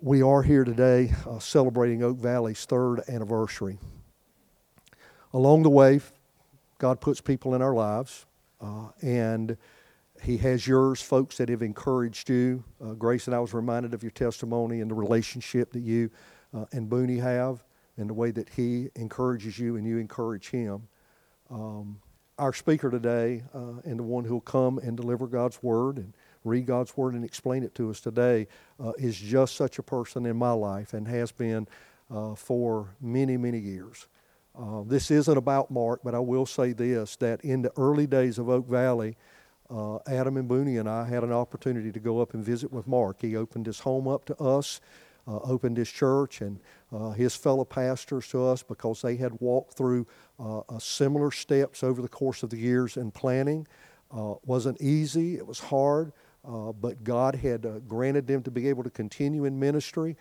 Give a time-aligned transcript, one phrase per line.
[0.00, 3.78] we are here today uh, celebrating Oak Valley's third anniversary.
[5.32, 6.00] Along the way,
[6.78, 8.26] God puts people in our lives,
[8.60, 9.56] uh, and
[10.22, 12.64] He has yours, folks that have encouraged you.
[12.82, 16.10] Uh, Grace and I was reminded of your testimony and the relationship that you
[16.54, 17.64] uh, and Booney have,
[17.96, 20.88] and the way that he encourages you and you encourage him.
[21.50, 22.00] Um,
[22.38, 26.12] our speaker today, uh, and the one who'll come and deliver God's word and
[26.44, 28.46] read God's word and explain it to us today,
[28.82, 31.66] uh, is just such a person in my life and has been
[32.10, 34.06] uh, for many, many years.
[34.56, 38.38] Uh, this isn't about Mark, but I will say this that in the early days
[38.38, 39.16] of Oak Valley,
[39.68, 42.86] uh, Adam and Booney and I had an opportunity to go up and visit with
[42.86, 43.20] Mark.
[43.20, 44.80] He opened his home up to us
[45.26, 46.60] uh, opened his church and
[46.92, 50.06] uh, his fellow pastors to us because they had walked through
[50.38, 53.66] uh, similar steps over the course of the years in planning.
[54.14, 56.12] Uh, wasn't easy, it was hard,
[56.46, 60.16] uh, but God had uh, granted them to be able to continue in ministry.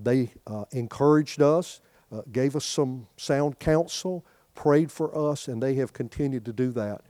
[0.00, 0.30] they
[0.72, 1.80] encouraged us,
[2.32, 7.02] gave us some sound counsel, prayed for us, and they have continued to do that.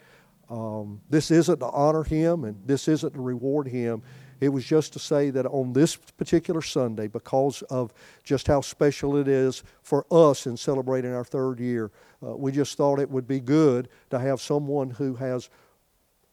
[0.50, 4.03] Um, this isn't to honor him and this isn't to reward him.
[4.41, 9.17] It was just to say that on this particular Sunday, because of just how special
[9.17, 11.91] it is for us in celebrating our third year,
[12.25, 15.50] uh, we just thought it would be good to have someone who has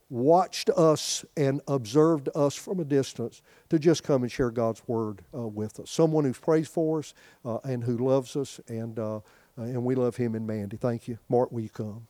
[0.10, 5.22] watched us and observed us from a distance to just come and share God's word
[5.34, 5.90] uh, with us.
[5.90, 9.20] Someone who's prays for us uh, and who loves us, and, uh,
[9.58, 10.78] and we love him and Mandy.
[10.78, 11.18] Thank you.
[11.28, 12.08] Mark, will you come?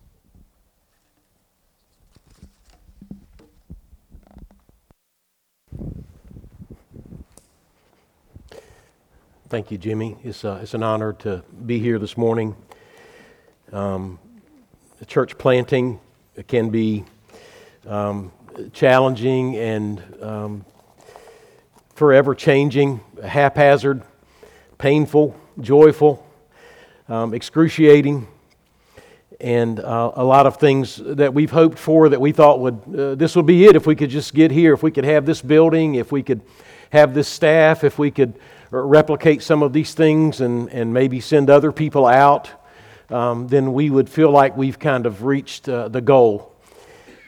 [9.48, 10.18] Thank you, Jimmy.
[10.24, 12.56] It's, uh, it's an honor to be here this morning.
[13.72, 14.20] Um,
[15.08, 16.00] church planting
[16.48, 17.06] can be
[17.88, 18.32] um,
[18.74, 20.66] challenging and um,
[21.94, 24.02] forever changing, haphazard,
[24.78, 26.26] painful, joyful,
[27.08, 28.28] um, excruciating,
[29.40, 33.16] and uh, a lot of things that we've hoped for that we thought would, uh,
[33.16, 35.42] this would be it if we could just get here, if we could have this
[35.42, 36.42] building, if we could
[36.92, 38.34] have this staff, if we could
[38.72, 42.50] replicate some of these things and, and maybe send other people out,
[43.10, 46.55] um, then we would feel like we've kind of reached uh, the goal.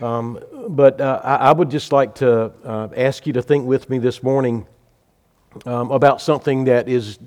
[0.01, 3.89] Um, but uh, I, I, would just like to uh, ask you to think with
[3.89, 4.67] me this morning
[5.65, 7.17] um, about something that is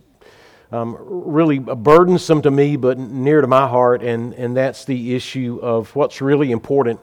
[0.70, 5.58] um, really burdensome to me but near to my heart, and, and that's the issue
[5.60, 7.00] of what's really important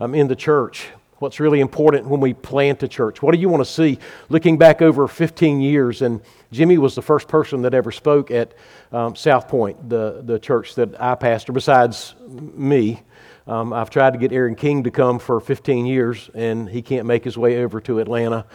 [0.00, 0.88] um, in the church
[1.20, 3.22] what's really important when we plant a church.
[3.22, 3.98] What do you want to see
[4.30, 6.00] looking back over 15 years?
[6.02, 8.54] And Jimmy was the first person that ever spoke at
[8.90, 13.02] um, South Point, the, the church that I pastor, besides me.
[13.50, 17.04] Um, I've tried to get Aaron King to come for 15 years, and he can't
[17.04, 18.46] make his way over to Atlanta.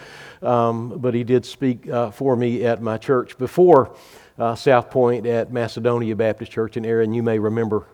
[0.41, 3.94] Um, but he did speak uh, for me at my church before
[4.39, 6.78] uh, South Point at Macedonia Baptist Church.
[6.78, 7.88] And Aaron, you may remember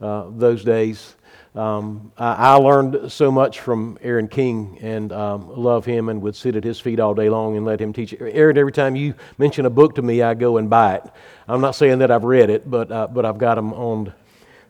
[0.00, 1.16] uh, those days.
[1.54, 6.36] Um, I, I, learned so much from Aaron King and um, love him and would
[6.36, 8.14] sit at his feet all day long and let him teach.
[8.18, 11.04] Aaron, every time you mention a book to me, I go and buy it.
[11.48, 14.14] I'm not saying that I've read it, but, uh, but I've got them on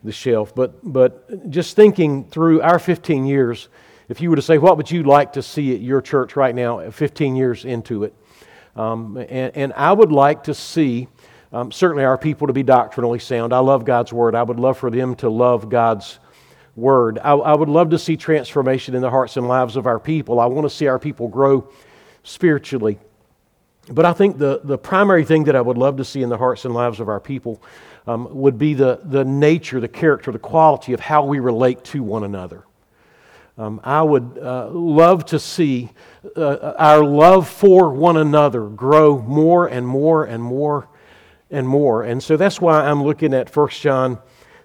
[0.05, 0.55] the shelf.
[0.55, 3.69] But, but just thinking through our 15 years,
[4.09, 6.55] if you were to say, what would you like to see at your church right
[6.55, 8.15] now, 15 years into it?
[8.77, 11.09] Um, and, and, I would like to see
[11.51, 13.55] um, certainly our people to be doctrinally sound.
[13.55, 14.35] I love God's Word.
[14.35, 16.19] I would love for them to love God's
[16.77, 17.19] word.
[17.19, 20.39] I, I, would love to see transformation in the hearts and lives of our people.
[20.39, 21.69] I want to see our people grow
[22.23, 22.99] spiritually.
[23.91, 26.37] But I think the, the primary thing that I would love to see in the
[26.37, 27.63] hearts and lives of our people
[28.07, 32.03] um, would be the, the nature, the character, the quality of how we relate to
[32.03, 32.65] one another.
[33.59, 35.91] Um, I would uh, love to see
[36.37, 40.89] uh, our love for one another grow more and more and more
[41.51, 42.03] and more.
[42.03, 44.19] And so that's why I'm looking at 1 John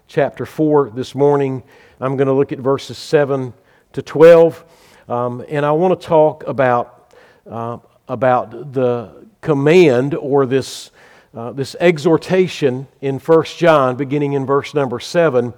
[0.08, 1.63] chapter 4 this morning
[2.02, 3.53] I'm going to look at verses 7
[3.94, 4.66] to 12.
[5.08, 7.13] Um, and I want to talk about,
[7.47, 7.78] uh,
[8.08, 10.90] about the command or this,
[11.33, 15.53] uh, this exhortation in 1 John, beginning in verse number 7,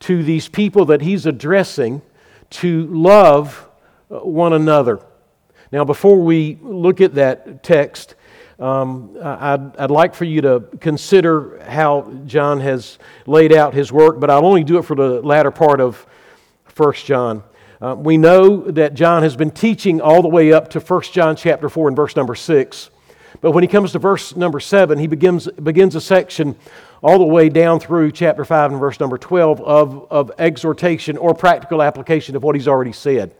[0.00, 2.00] to these people that he's addressing
[2.50, 3.68] to love
[4.10, 5.00] uh, one another.
[5.70, 8.14] Now, before we look at that text,
[8.58, 14.18] um, I'd, I'd like for you to consider how John has laid out his work,
[14.18, 16.06] but I'll only do it for the latter part of
[16.74, 17.42] 1 John.
[17.80, 21.36] Uh, we know that John has been teaching all the way up to 1 John
[21.36, 22.90] chapter 4 and verse number 6.
[23.40, 26.56] But when he comes to verse number 7, he begins, begins a section
[27.02, 31.34] all the way down through chapter 5 and verse number 12 of, of exhortation or
[31.34, 33.34] practical application of what he's already said.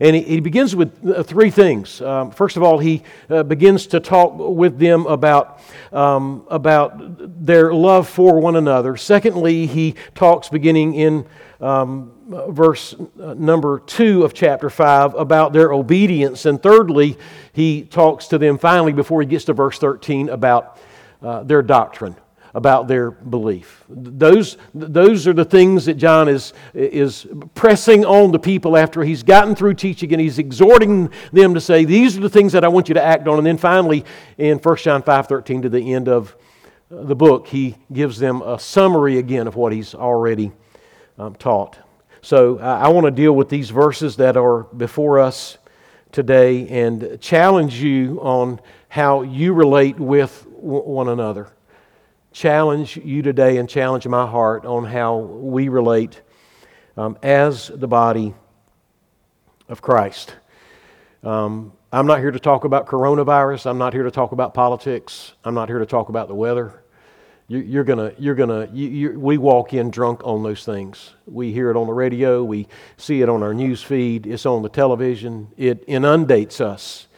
[0.00, 2.00] And he, he begins with uh, three things.
[2.00, 5.60] Um, first of all, he uh, begins to talk with them about,
[5.92, 8.96] um, about their love for one another.
[8.96, 11.26] Secondly, he talks beginning in
[11.60, 16.44] um, verse uh, number 2 of chapter 5 about their obedience.
[16.46, 17.18] And thirdly,
[17.52, 20.78] he talks to them finally before he gets to verse 13 about
[21.22, 22.16] uh, their doctrine
[22.54, 23.84] about their belief.
[23.88, 29.22] Those, those are the things that John is, is pressing on the people after he's
[29.22, 32.68] gotten through teaching and he's exhorting them to say, These are the things that I
[32.68, 33.38] want you to act on.
[33.38, 34.04] And then finally,
[34.38, 36.34] in 1 John 5 13 to the end of
[36.90, 40.52] the book, he gives them a summary again of what he's already
[41.18, 41.78] um, taught.
[42.22, 45.58] So I, I want to deal with these verses that are before us
[46.12, 51.52] today and challenge you on how you relate with one another
[52.38, 56.20] challenge you today and challenge my heart on how we relate
[56.96, 58.32] um, as the body
[59.68, 60.36] of Christ.
[61.24, 63.66] Um, I'm not here to talk about coronavirus.
[63.66, 65.32] I'm not here to talk about politics.
[65.44, 66.82] I'm not here to talk about the weather.
[67.50, 71.14] You, are gonna, you're gonna, you, you, we walk in drunk on those things.
[71.26, 72.44] We hear it on the radio.
[72.44, 72.68] We
[72.98, 74.26] see it on our news feed.
[74.26, 75.48] It's on the television.
[75.56, 77.08] It inundates us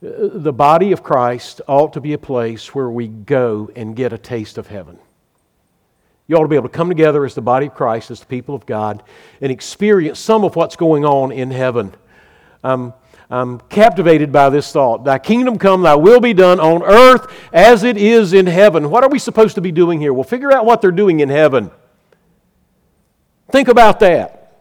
[0.00, 4.12] uh, the body of Christ ought to be a place where we go and get
[4.12, 4.98] a taste of heaven.
[6.28, 8.26] You ought to be able to come together as the body of Christ, as the
[8.26, 9.02] people of God,
[9.40, 11.94] and experience some of what's going on in heaven.
[12.62, 12.92] I'm,
[13.30, 15.04] I'm captivated by this thought.
[15.04, 18.90] Thy kingdom come, thy will be done on earth as it is in heaven.
[18.90, 20.14] What are we supposed to be doing here?
[20.14, 21.70] Well, figure out what they're doing in heaven.
[23.50, 24.56] Think about that.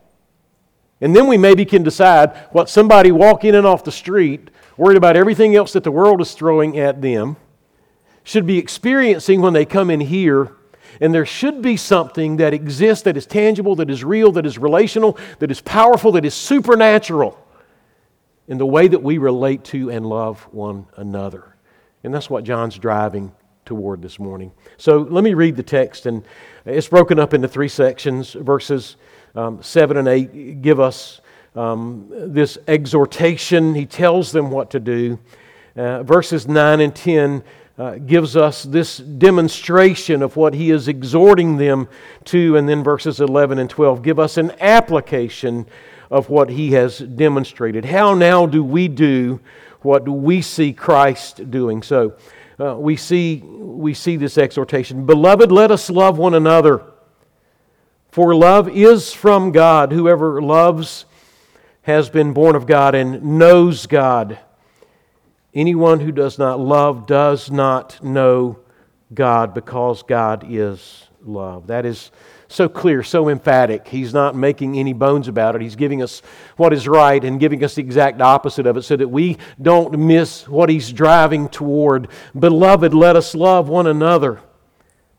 [0.99, 4.97] And then we maybe can decide what somebody walking in and off the street worried
[4.97, 7.37] about everything else that the world is throwing at them,
[8.23, 10.51] should be experiencing when they come in here.
[10.99, 14.57] And there should be something that exists that is tangible, that is real, that is
[14.57, 17.37] relational, that is powerful, that is supernatural
[18.47, 21.55] in the way that we relate to and love one another.
[22.03, 23.33] And that's what John's driving
[23.65, 24.51] toward this morning.
[24.77, 26.23] So let me read the text, and
[26.65, 28.33] it's broken up into three sections.
[28.33, 28.95] Verses
[29.35, 31.21] um, 7 and 8 give us
[31.55, 33.75] um, this exhortation.
[33.75, 35.19] He tells them what to do.
[35.75, 37.43] Uh, verses 9 and 10
[37.77, 41.87] uh, gives us this demonstration of what he is exhorting them
[42.25, 42.57] to.
[42.57, 45.67] And then verses 11 and 12 give us an application
[46.09, 47.85] of what he has demonstrated.
[47.85, 49.39] How now do we do
[49.81, 51.83] what do we see Christ doing?
[51.83, 52.15] So
[52.59, 56.83] uh, we, see, we see this exhortation Beloved, let us love one another.
[58.09, 59.91] For love is from God.
[59.91, 61.05] Whoever loves
[61.83, 64.39] has been born of God and knows God.
[65.53, 68.59] Anyone who does not love does not know
[69.13, 71.67] God because God is love.
[71.67, 72.11] That is
[72.47, 73.87] so clear, so emphatic.
[73.87, 75.61] He's not making any bones about it.
[75.61, 76.21] He's giving us
[76.55, 79.97] what is right and giving us the exact opposite of it so that we don't
[79.99, 82.07] miss what he's driving toward.
[82.37, 84.39] Beloved, let us love one another.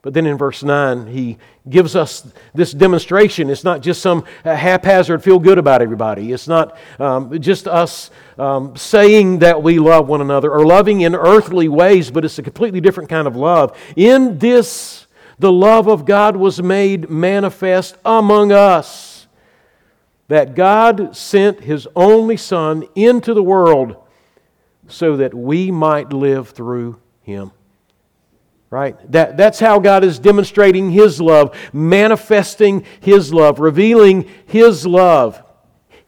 [0.00, 1.38] But then in verse 9, he
[1.68, 3.50] gives us this demonstration.
[3.50, 6.32] It's not just some haphazard feel good about everybody.
[6.32, 11.16] It's not um, just us um, saying that we love one another or loving in
[11.16, 13.76] earthly ways, but it's a completely different kind of love.
[13.96, 15.07] In this,
[15.38, 19.26] the love of God was made manifest among us.
[20.28, 23.96] That God sent his only Son into the world
[24.88, 27.52] so that we might live through him.
[28.70, 28.96] Right?
[29.12, 35.42] That, that's how God is demonstrating His love, manifesting His love, revealing His love.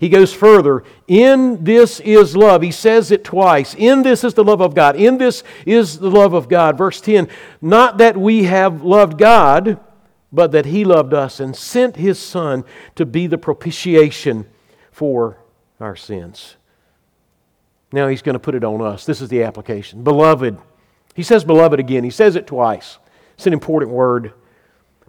[0.00, 0.82] He goes further.
[1.06, 2.62] In this is love.
[2.62, 3.74] He says it twice.
[3.74, 4.96] In this is the love of God.
[4.96, 6.78] In this is the love of God.
[6.78, 7.28] Verse 10
[7.60, 9.78] Not that we have loved God,
[10.32, 12.64] but that He loved us and sent His Son
[12.94, 14.46] to be the propitiation
[14.90, 15.36] for
[15.78, 16.56] our sins.
[17.92, 19.04] Now He's going to put it on us.
[19.04, 20.02] This is the application.
[20.02, 20.56] Beloved,
[21.14, 22.04] he says beloved again.
[22.04, 22.98] He says it twice.
[23.34, 24.32] It's an important word.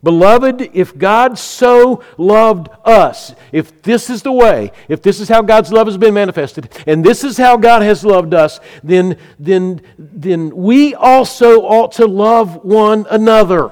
[0.03, 5.43] Beloved, if God so loved us, if this is the way, if this is how
[5.43, 9.81] God's love has been manifested, and this is how God has loved us, then, then,
[10.00, 13.72] then we also ought to love one another.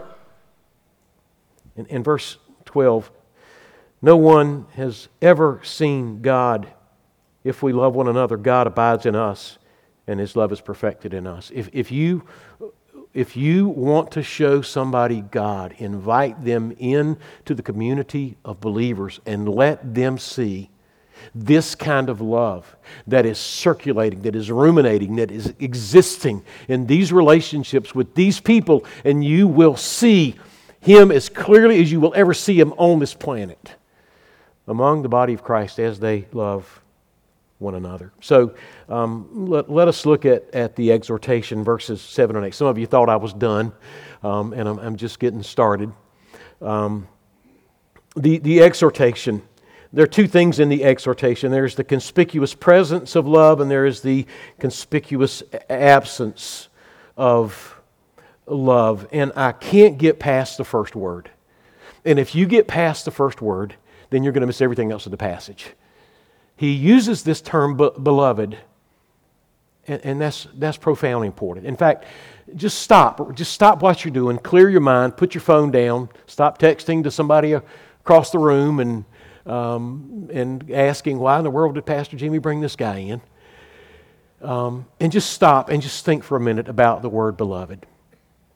[1.75, 3.09] In, in verse 12,
[4.01, 6.67] no one has ever seen God.
[7.43, 9.57] If we love one another, God abides in us,
[10.05, 11.51] and his love is perfected in us.
[11.53, 12.23] If, if, you,
[13.13, 19.19] if you want to show somebody God, invite them in to the community of believers
[19.25, 20.69] and let them see
[21.33, 22.75] this kind of love
[23.07, 28.85] that is circulating, that is ruminating, that is existing in these relationships with these people,
[29.03, 30.35] and you will see
[30.79, 33.75] him as clearly as you will ever see him on this planet.
[34.67, 36.81] Among the body of Christ as they love
[37.59, 38.11] one another.
[38.21, 38.55] So
[38.87, 42.53] um, let, let us look at, at the exhortation, verses 7 and 8.
[42.55, 43.73] Some of you thought I was done,
[44.23, 45.91] um, and I'm, I'm, just getting started.
[46.61, 47.07] Um,
[48.15, 49.41] the, the exhortation,
[49.91, 53.85] there are two things in the exhortation there's the conspicuous presence of love, and there
[53.85, 54.25] is the
[54.59, 56.69] conspicuous absence
[57.17, 57.79] of
[58.45, 59.07] love.
[59.11, 61.29] And I can't get past the first word.
[62.05, 63.75] And if you get past the first word,
[64.11, 65.73] then you're going to miss everything else in the passage
[66.59, 68.57] he uses this term beloved,
[69.87, 71.65] and, and that's, that's profoundly important.
[71.65, 72.03] In fact,
[72.53, 73.33] just stop.
[73.33, 74.37] Just stop what you're doing.
[74.37, 75.15] Clear your mind.
[75.15, 76.09] Put your phone down.
[76.27, 79.05] Stop texting to somebody across the room and,
[79.45, 83.21] um, and asking, why in the world did Pastor Jimmy bring this guy in?
[84.41, 87.85] Um, and just stop and just think for a minute about the word beloved.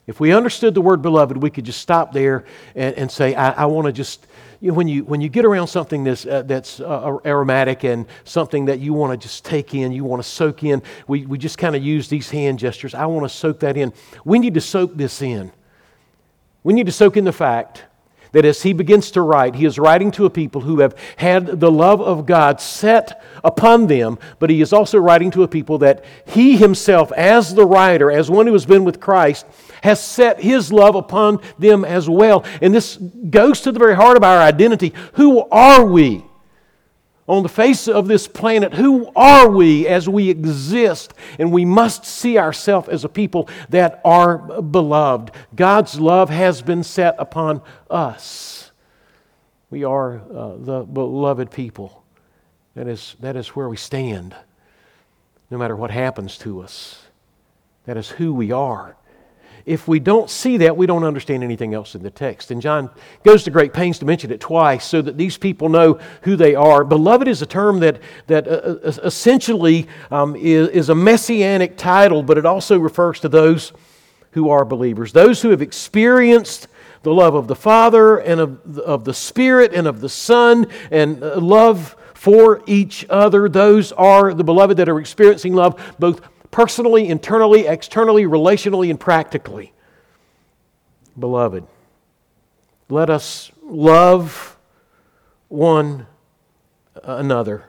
[0.07, 2.43] If we understood the word beloved, we could just stop there
[2.75, 4.27] and, and say, I, I want to just
[4.71, 8.79] when, you, when you get around something that's, uh, that's uh, aromatic and something that
[8.79, 11.75] you want to just take in, you want to soak in, we, we just kind
[11.75, 12.93] of use these hand gestures.
[12.93, 13.91] I want to soak that in.
[14.23, 15.51] We need to soak this in.
[16.63, 17.83] We need to soak in the fact
[18.31, 21.59] that as he begins to write, he is writing to a people who have had
[21.59, 25.77] the love of God set upon them, but he is also writing to a people
[25.79, 29.45] that he himself, as the writer, as one who has been with Christ,
[29.83, 32.45] has set his love upon them as well.
[32.61, 32.95] And this
[33.29, 34.93] goes to the very heart of our identity.
[35.15, 36.23] Who are we?
[37.27, 41.13] On the face of this planet, who are we as we exist?
[41.37, 45.31] And we must see ourselves as a people that are beloved.
[45.53, 48.71] God's love has been set upon us.
[49.69, 52.05] We are uh, the beloved people.
[52.75, 54.33] That is, that is where we stand,
[55.51, 57.01] no matter what happens to us.
[57.83, 58.95] That is who we are
[59.65, 62.51] if we don't see that, we don't understand anything else in the text.
[62.51, 62.89] And John
[63.23, 66.53] goes to great pains to mention it twice so that these people know who they
[66.53, 66.83] are.
[66.83, 72.23] Beloved is a term that, that uh, uh essentially um, is, is a messianic title,
[72.23, 73.71] but it also refers to those
[74.31, 76.67] who are believers, those who have experienced
[77.03, 81.23] the love of the Father and of, of the Spirit and of the Son and
[81.23, 83.49] uh, love for each other.
[83.49, 86.21] Those are the beloved that are experiencing love both
[86.53, 89.73] personally, internally, externally, relationally, and practically.
[91.19, 91.65] Beloved,
[92.89, 94.55] let us love
[95.47, 96.05] one
[97.03, 97.65] another.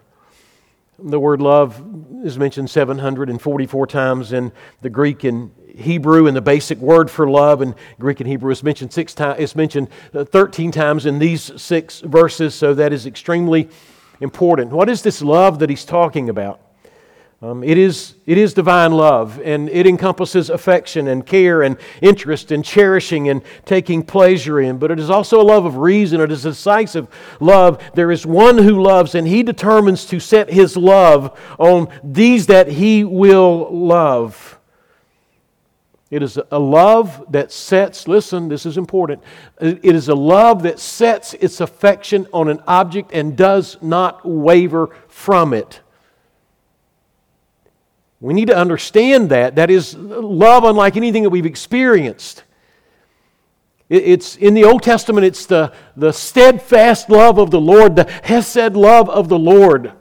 [0.98, 1.82] The word love
[2.24, 7.62] is mentioned 744 times in the Greek and Hebrew, and the basic word for love
[7.62, 9.40] in Greek and Hebrew is mentioned six times.
[9.40, 13.70] It's mentioned uh, 13 times in these six verses, so that is extremely
[14.20, 14.72] important.
[14.72, 16.60] What is this love that he's talking about?
[17.44, 22.52] Um, it, is, it is divine love, and it encompasses affection and care and interest
[22.52, 24.78] and cherishing and taking pleasure in.
[24.78, 26.22] But it is also a love of reason.
[26.22, 27.06] It is a decisive
[27.40, 27.82] love.
[27.92, 32.66] There is one who loves, and he determines to set his love on these that
[32.66, 34.58] he will love.
[36.10, 39.22] It is a love that sets, listen, this is important.
[39.60, 44.96] It is a love that sets its affection on an object and does not waver
[45.08, 45.82] from it.
[48.24, 49.56] We need to understand that.
[49.56, 52.42] That is love unlike anything that we've experienced.
[53.90, 58.76] It's in the Old Testament, it's the, the steadfast love of the Lord, the Hesed
[58.76, 59.92] love of the Lord.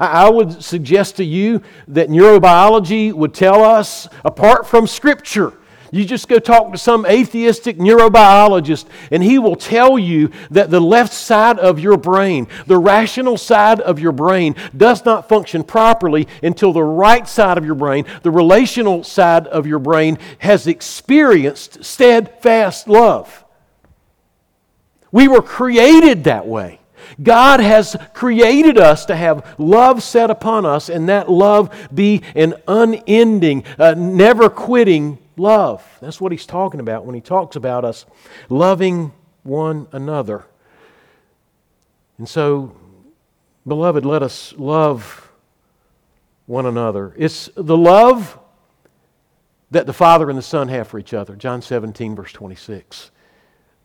[0.00, 5.52] I would suggest to you that neurobiology would tell us, apart from Scripture,
[5.90, 10.80] you just go talk to some atheistic neurobiologist, and he will tell you that the
[10.80, 16.28] left side of your brain, the rational side of your brain, does not function properly
[16.42, 21.84] until the right side of your brain, the relational side of your brain, has experienced
[21.84, 23.44] steadfast love.
[25.12, 26.80] We were created that way.
[27.22, 32.54] God has created us to have love set upon us, and that love be an
[32.66, 35.84] unending, uh, never quitting love.
[36.00, 38.06] That's what he's talking about when he talks about us
[38.48, 39.12] loving
[39.42, 40.44] one another.
[42.18, 42.74] And so,
[43.66, 45.30] beloved, let us love
[46.46, 47.12] one another.
[47.16, 48.38] It's the love
[49.70, 51.36] that the Father and the Son have for each other.
[51.36, 53.10] John 17, verse 26.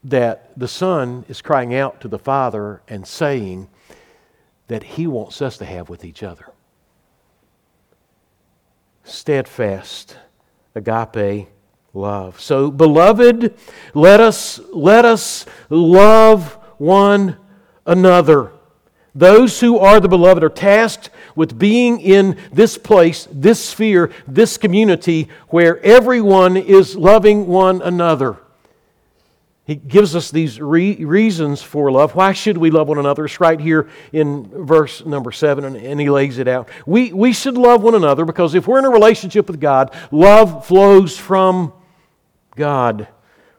[0.04, 3.68] That the Son is crying out to the Father and saying
[4.68, 6.46] that He wants us to have with each other.
[9.04, 10.18] Steadfast
[10.76, 11.48] agape
[11.94, 12.40] love.
[12.40, 13.56] So, beloved,
[13.94, 17.38] let us, let us love one
[17.86, 18.52] another.
[19.14, 24.58] Those who are the beloved are tasked with being in this place, this sphere, this
[24.58, 28.38] community where everyone is loving one another.
[29.64, 32.16] He gives us these re- reasons for love.
[32.16, 33.26] Why should we love one another?
[33.26, 36.70] It's right here in verse number seven, and, and he lays it out.
[36.86, 40.66] We, we should love one another because if we're in a relationship with God, love
[40.66, 41.74] flows from
[42.56, 43.08] God.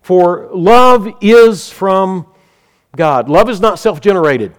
[0.03, 2.27] For love is from
[2.97, 3.29] God.
[3.29, 4.55] Love is not self generated.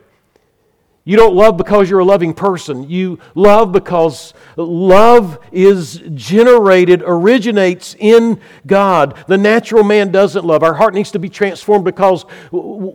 [1.05, 2.89] You don't love because you're a loving person.
[2.89, 9.21] You love because love is generated, originates in God.
[9.27, 10.63] The natural man doesn't love.
[10.63, 12.25] Our heart needs to be transformed because,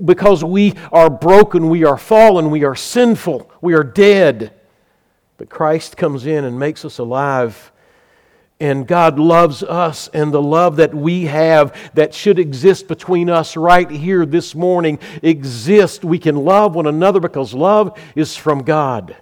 [0.05, 4.55] because we are broken, we are fallen, we are sinful, we are dead.
[5.37, 7.73] But Christ comes in and makes us alive
[8.61, 13.57] and God loves us, and the love that we have that should exist between us
[13.57, 16.03] right here this morning exists.
[16.03, 19.17] We can love one another because love is from God.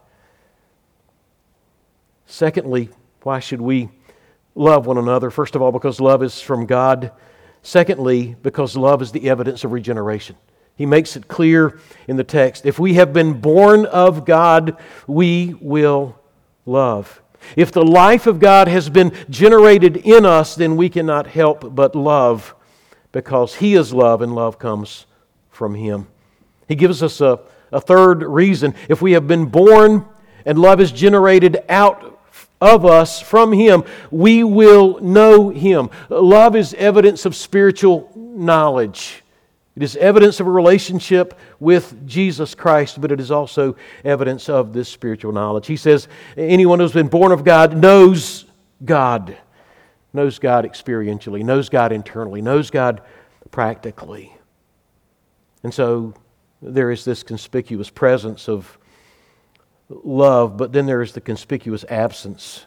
[2.26, 2.88] Secondly,
[3.22, 3.90] why should we
[4.54, 5.30] love one another?
[5.30, 7.12] First of all, because love is from God.
[7.62, 10.36] Secondly, because love is the evidence of regeneration.
[10.76, 11.78] He makes it clear
[12.08, 12.64] in the text.
[12.64, 16.18] If we have been born of God, we will
[16.64, 17.22] love.
[17.56, 21.94] If the life of God has been generated in us, then we cannot help but
[21.94, 22.54] love
[23.12, 25.06] because He is love and love comes
[25.50, 26.06] from Him.
[26.68, 27.40] He gives us a,
[27.72, 28.74] a third reason.
[28.88, 30.04] If we have been born
[30.44, 32.20] and love is generated out
[32.60, 35.90] of us from Him, we will know Him.
[36.08, 39.22] Love is evidence of spiritual knowledge.
[39.76, 44.72] It is evidence of a relationship with Jesus Christ, but it is also evidence of
[44.72, 45.66] this spiritual knowledge.
[45.66, 48.46] He says, Anyone who's been born of God knows
[48.82, 49.36] God,
[50.14, 53.02] knows God experientially, knows God internally, knows God
[53.50, 54.34] practically.
[55.62, 56.14] And so
[56.62, 58.78] there is this conspicuous presence of
[59.90, 62.64] love, but then there is the conspicuous absence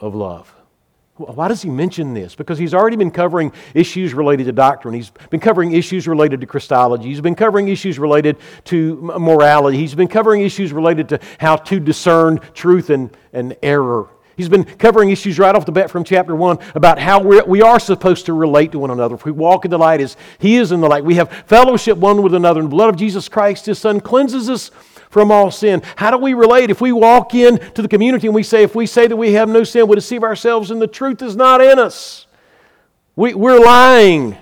[0.00, 0.54] of love.
[1.16, 2.34] Why does he mention this?
[2.34, 4.94] Because he's already been covering issues related to doctrine.
[4.94, 7.08] He's been covering issues related to Christology.
[7.08, 9.76] He's been covering issues related to morality.
[9.76, 14.08] He's been covering issues related to how to discern truth and, and error.
[14.38, 17.60] He's been covering issues right off the bat from chapter 1 about how we're, we
[17.60, 19.14] are supposed to relate to one another.
[19.14, 21.98] If we walk in the light as He is in the light, we have fellowship
[21.98, 22.60] one with another.
[22.60, 24.70] And the blood of Jesus Christ, His Son, cleanses us
[25.12, 25.82] from all sin.
[25.96, 26.70] How do we relate?
[26.70, 29.46] If we walk into the community and we say, if we say that we have
[29.46, 32.26] no sin, we deceive ourselves and the truth is not in us.
[33.14, 34.38] We, we're lying.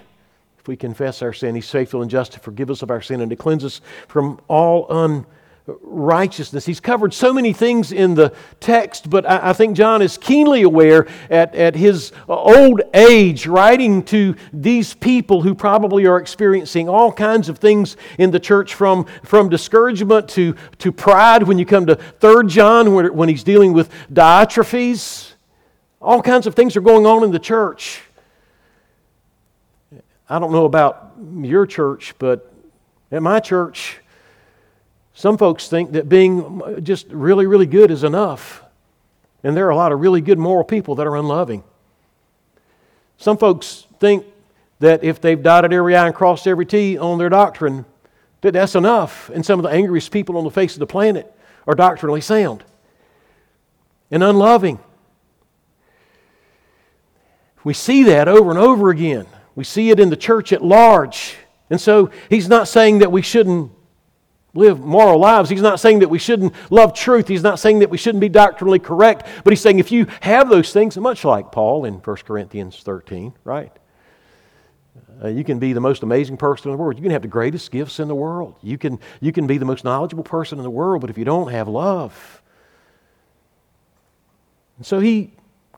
[0.60, 3.20] If we confess our sin, He's faithful and just to forgive us of our sin
[3.20, 5.36] and to cleanse us from all unrighteousness
[5.82, 6.66] righteousness.
[6.66, 10.62] He's covered so many things in the text, but I, I, think John is keenly
[10.62, 17.12] aware at, at his old age, writing to these people who probably are experiencing all
[17.12, 21.42] kinds of things in the church from, from discouragement to, to pride.
[21.42, 25.32] When you come to 3 John, when, when he's dealing with Diotrephes,
[26.00, 28.02] all kinds of things are going on in the church.
[30.28, 32.52] I don't know about your church, but
[33.10, 33.99] at my church,
[35.20, 38.64] some folks think that being just really, really good is enough.
[39.44, 41.62] And there are a lot of really good moral people that are unloving.
[43.18, 44.24] Some folks think
[44.78, 47.84] that if they've dotted every I and crossed every T on their doctrine,
[48.40, 49.28] that that's enough.
[49.34, 51.30] And some of the angriest people on the face of the planet
[51.66, 52.64] are doctrinally sound
[54.10, 54.78] and unloving.
[57.62, 59.26] We see that over and over again.
[59.54, 61.36] We see it in the church at large.
[61.68, 63.70] And so he's not saying that we shouldn't
[64.54, 65.50] live moral lives.
[65.50, 67.28] He's not saying that we shouldn't love truth.
[67.28, 69.26] He's not saying that we shouldn't be doctrinally correct.
[69.44, 73.32] But he's saying if you have those things, much like Paul in 1 Corinthians 13,
[73.44, 73.72] right?
[75.22, 76.96] Uh, you can be the most amazing person in the world.
[76.96, 78.54] You can have the greatest gifts in the world.
[78.62, 81.24] You can, you can be the most knowledgeable person in the world, but if you
[81.24, 82.42] don't have love.
[84.78, 85.32] And so he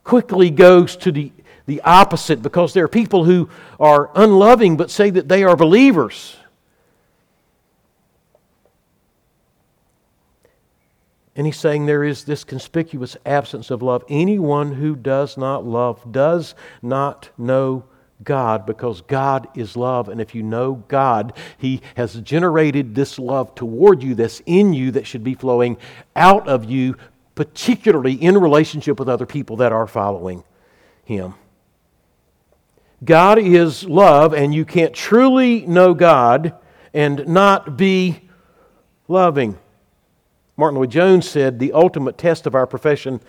[0.04, 1.32] quickly goes to the,
[1.66, 3.48] the opposite because there are people who
[3.80, 6.36] are unloving but say that they are believers.
[11.34, 14.04] And he's saying there is this conspicuous absence of love.
[14.08, 17.84] Anyone who does not love does not know
[18.22, 20.08] God because God is love.
[20.08, 24.90] And if you know God, He has generated this love toward you that's in you
[24.92, 25.76] that should be flowing
[26.14, 26.96] out of you,
[27.34, 30.44] particularly in relationship with other people that are following
[31.04, 31.34] Him.
[33.04, 36.54] God is love, and you can't truly know God
[36.94, 38.28] and not be
[39.08, 39.58] loving.
[40.56, 43.20] Martyn Lloyd-Jones said, The ultimate test of our profession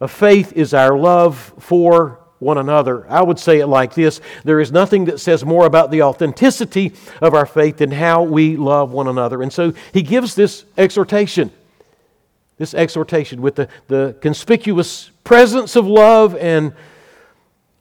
[0.00, 3.08] of faith is our love for one another.
[3.10, 6.92] I would say it like this There is nothing that says more about the authenticity
[7.20, 9.42] of our faith than how we love one another.
[9.42, 11.50] And so he gives this exhortation,
[12.56, 16.72] this exhortation with the, the conspicuous presence of love and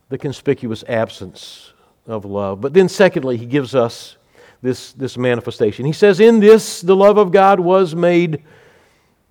[0.10, 1.74] the conspicuous absence
[2.06, 2.62] of love.
[2.62, 4.16] But then, secondly, he gives us
[4.62, 5.86] this, this manifestation.
[5.86, 8.42] He says, In this, the love of God was made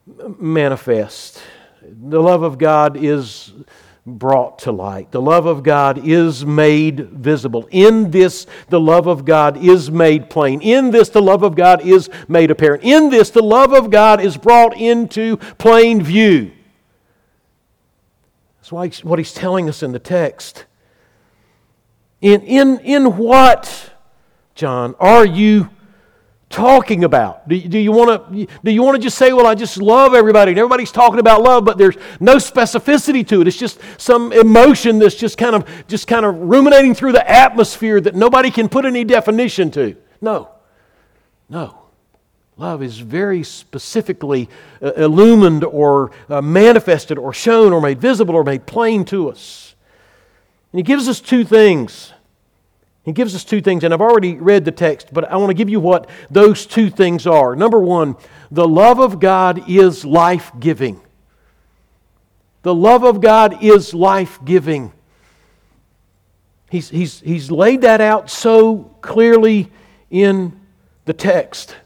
[0.06, 1.40] manifest.
[1.82, 3.52] The love of God is
[4.06, 5.10] brought to light.
[5.10, 7.68] The love of God is made visible.
[7.72, 10.60] In this, the love of God is made plain.
[10.60, 12.84] In this, the love of God is made apparent.
[12.84, 16.52] In this, the love of God is brought into plain view.
[18.58, 20.66] That's why what he's telling us in the text.
[22.20, 23.92] In, in, in what,
[24.54, 25.68] John, are you
[26.56, 27.46] talking about?
[27.46, 30.14] Do, do you want to do you want to just say, "Well, I just love
[30.14, 33.46] everybody," and everybody's talking about love, but there's no specificity to it.
[33.46, 38.00] It's just some emotion that's just kind of just kind of ruminating through the atmosphere
[38.00, 39.96] that nobody can put any definition to.
[40.22, 40.48] No,
[41.50, 41.82] no.
[42.56, 44.48] Love is very specifically
[44.80, 49.74] uh, illumined or uh, manifested or shown or made visible or made plain to us.
[50.72, 52.14] And he gives us two things
[53.06, 55.54] he gives us two things, and I've already read the text, but I want to
[55.54, 57.54] give you what those two things are.
[57.54, 58.16] Number one,
[58.50, 61.00] the love of God is life giving.
[62.62, 64.92] The love of God is life giving.
[66.68, 69.70] He's, he's, he's laid that out so clearly
[70.10, 70.60] in
[71.04, 71.76] the text.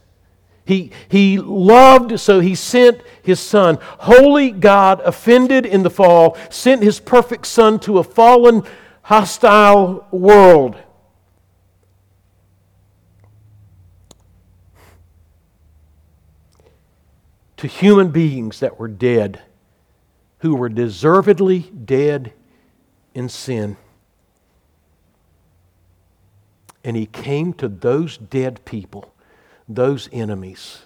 [0.64, 3.76] He, he loved, so he sent his son.
[3.82, 8.62] Holy God, offended in the fall, sent his perfect son to a fallen,
[9.02, 10.78] hostile world.
[17.60, 19.38] To human beings that were dead,
[20.38, 22.32] who were deservedly dead
[23.12, 23.76] in sin.
[26.82, 29.12] And he came to those dead people,
[29.68, 30.84] those enemies,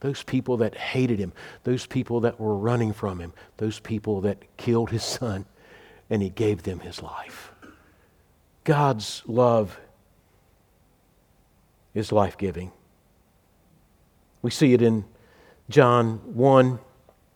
[0.00, 4.38] those people that hated him, those people that were running from him, those people that
[4.56, 5.44] killed his son,
[6.08, 7.52] and he gave them his life.
[8.64, 9.78] God's love
[11.92, 12.72] is life giving.
[14.40, 15.04] We see it in
[15.68, 16.78] John 1,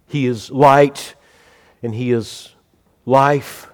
[0.06, 1.14] He is light
[1.82, 2.54] and He is
[3.06, 3.68] life.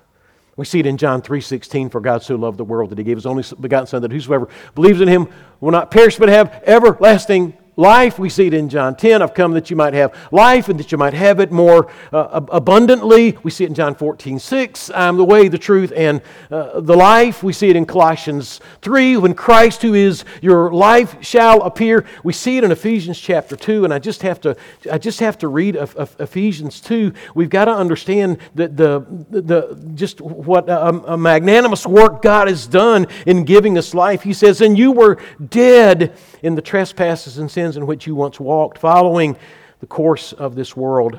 [0.57, 3.19] We see it in John 3:16 for God so loved the world that he gave
[3.19, 5.29] his only begotten son that whosoever believes in him
[5.61, 8.18] will not perish but have everlasting life.
[8.18, 9.20] We see it in John 10.
[9.20, 12.40] I've come that you might have life and that you might have it more uh,
[12.50, 13.36] abundantly.
[13.42, 14.90] We see it in John 14, 6.
[14.90, 17.42] I am the way, the truth, and uh, the life.
[17.42, 19.18] We see it in Colossians 3.
[19.18, 22.06] When Christ, who is your life, shall appear.
[22.24, 23.84] We see it in Ephesians chapter 2.
[23.84, 24.56] And I just have to,
[24.90, 27.12] I just have to read Ephesians 2.
[27.34, 32.48] We've got to understand that the, the, the just what a, a magnanimous work God
[32.48, 34.22] has done in giving us life.
[34.22, 35.18] He says, And you were
[35.50, 39.37] dead in the trespasses and sins in which you once walked, following
[39.80, 41.18] the course of this world,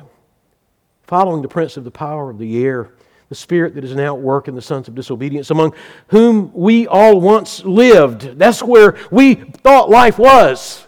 [1.02, 2.94] following the prince of the power of the air,
[3.28, 5.74] the spirit that is now at work in the sons of disobedience, among
[6.06, 8.38] whom we all once lived.
[8.38, 10.86] That's where we thought life was.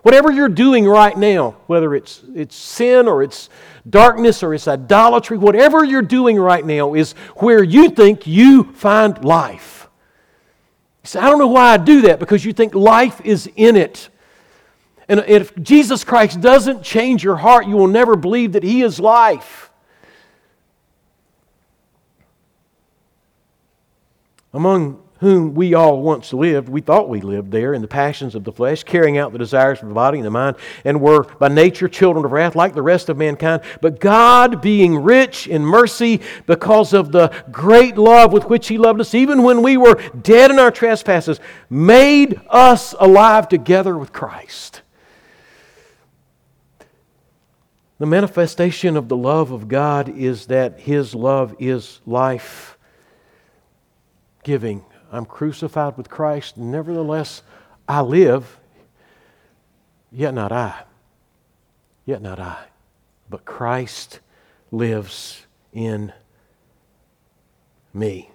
[0.00, 3.50] Whatever you're doing right now, whether it's, it's sin or it's
[3.90, 9.22] darkness or it's idolatry, whatever you're doing right now is where you think you find
[9.22, 9.83] life.
[11.04, 13.76] You say, I don't know why I do that, because you think life is in
[13.76, 14.08] it.
[15.06, 18.98] And if Jesus Christ doesn't change your heart, you will never believe that He is
[18.98, 19.70] life.
[24.54, 28.44] Among whom we all once lived, we thought we lived there in the passions of
[28.44, 31.48] the flesh, carrying out the desires of the body and the mind, and were by
[31.48, 33.62] nature children of wrath like the rest of mankind.
[33.80, 39.00] But God, being rich in mercy, because of the great love with which He loved
[39.00, 44.82] us, even when we were dead in our trespasses, made us alive together with Christ.
[47.98, 52.76] The manifestation of the love of God is that His love is life
[54.42, 56.56] giving I'm crucified with Christ.
[56.56, 57.42] Nevertheless,
[57.88, 58.58] I live,
[60.10, 60.82] yet not I.
[62.04, 62.64] Yet not I.
[63.30, 64.20] But Christ
[64.72, 66.12] lives in
[67.92, 68.30] me.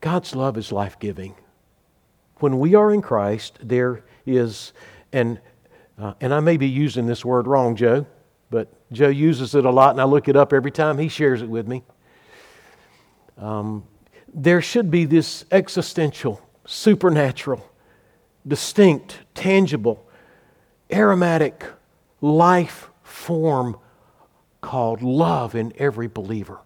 [0.00, 1.34] God's love is life giving.
[2.38, 4.72] When we are in Christ, there is,
[5.12, 5.40] and,
[5.98, 8.06] uh, and I may be using this word wrong, Joe,
[8.50, 11.42] but Joe uses it a lot, and I look it up every time he shares
[11.42, 11.82] it with me.
[13.36, 13.82] Um,
[14.36, 17.66] there should be this existential, supernatural,
[18.46, 20.06] distinct, tangible,
[20.92, 21.64] aromatic
[22.20, 23.78] life form
[24.60, 26.60] called love in every believer.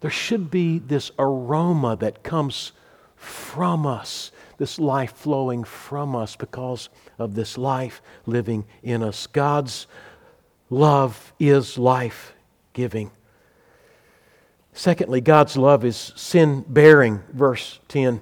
[0.00, 2.72] There should be this aroma that comes
[3.14, 9.28] from us, this life flowing from us because of this life living in us.
[9.28, 9.86] God's
[10.70, 12.32] love is life
[12.72, 13.12] giving.
[14.78, 18.20] Secondly, God's love is sin bearing, verse 10.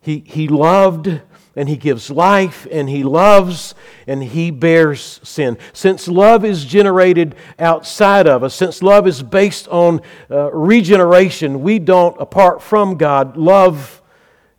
[0.00, 1.20] He, he loved
[1.54, 3.76] and he gives life and he loves
[4.08, 5.58] and he bears sin.
[5.72, 11.78] Since love is generated outside of us, since love is based on uh, regeneration, we
[11.78, 14.02] don't, apart from God, love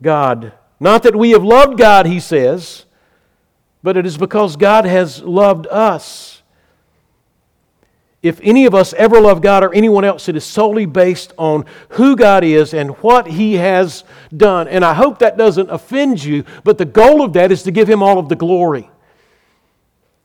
[0.01, 0.53] God.
[0.79, 2.85] Not that we have loved God, he says,
[3.83, 6.32] but it is because God has loved us
[8.23, 11.65] if any of us ever love God or anyone else, it is solely based on
[11.89, 14.05] who God is and what He has
[14.35, 14.69] done.
[14.69, 17.89] And I hope that doesn't offend you, but the goal of that is to give
[17.89, 18.89] Him all of the glory.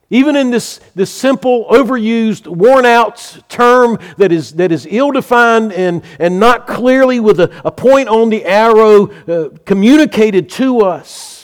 [0.09, 5.71] Even in this, this simple, overused, worn out term that is, that is ill defined
[5.71, 11.38] and, and not clearly with a, a point on the arrow uh, communicated to us.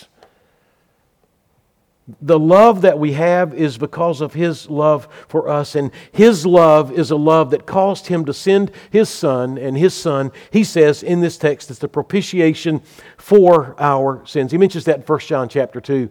[2.21, 5.75] The love that we have is because of His love for us.
[5.75, 9.57] And His love is a love that caused Him to send His Son.
[9.57, 12.81] And His Son, He says in this text, is the propitiation
[13.17, 14.51] for our sins.
[14.51, 16.09] He mentions that in 1 John chapter 2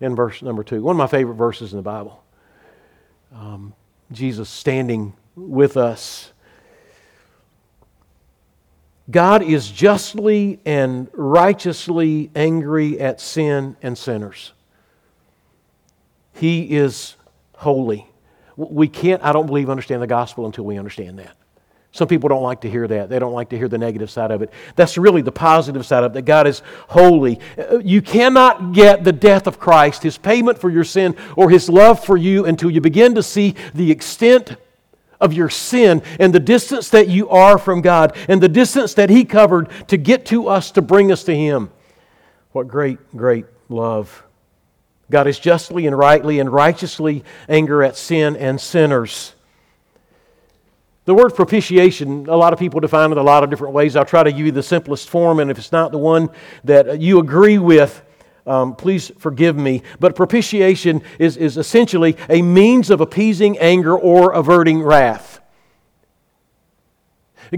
[0.00, 0.82] and verse number 2.
[0.82, 2.24] One of my favorite verses in the Bible.
[3.32, 3.72] Um,
[4.10, 6.32] Jesus standing with us.
[9.08, 14.52] God is justly and righteously angry at sin and sinners.
[16.36, 17.16] He is
[17.54, 18.06] holy.
[18.56, 21.36] We can't, I don't believe, understand the gospel until we understand that.
[21.92, 23.08] Some people don't like to hear that.
[23.08, 24.52] They don't like to hear the negative side of it.
[24.74, 27.40] That's really the positive side of it, that God is holy.
[27.56, 31.70] Uh, you cannot get the death of Christ, His payment for your sin, or His
[31.70, 34.56] love for you until you begin to see the extent
[35.22, 39.08] of your sin and the distance that you are from God and the distance that
[39.08, 41.70] He covered to get to us to bring us to Him.
[42.52, 44.25] What great, great love.
[45.10, 49.34] God is justly and rightly and righteously angry at sin and sinners.
[51.04, 53.94] The word propitiation, a lot of people define it a lot of different ways.
[53.94, 56.30] I'll try to give you the simplest form, and if it's not the one
[56.64, 58.02] that you agree with,
[58.44, 59.82] um, please forgive me.
[60.00, 65.35] But propitiation is, is essentially a means of appeasing anger or averting wrath.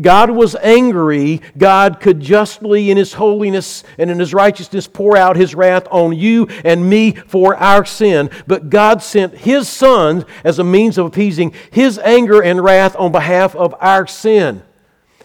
[0.01, 1.41] God was angry.
[1.57, 6.13] God could justly, in His holiness and in His righteousness, pour out His wrath on
[6.13, 8.31] you and me for our sin.
[8.47, 13.13] But God sent His Son as a means of appeasing His anger and wrath on
[13.13, 14.63] behalf of our sin.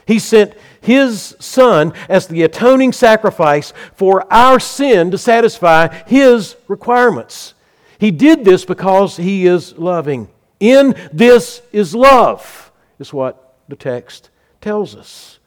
[0.06, 7.54] He sent His Son as the atoning sacrifice for our sin to satisfy His requirements.
[7.99, 10.30] He did this because He is loving.
[10.60, 14.30] In this is love, is what the text
[14.63, 15.39] tells us.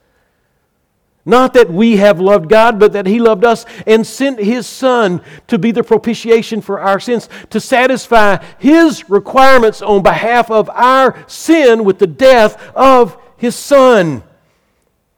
[1.24, 5.20] Not that we have loved God, but that He loved us and sent His Son
[5.48, 11.24] to be the propitiation for our sins, to satisfy His requirements on behalf of our
[11.26, 14.22] sin with the death of His Son.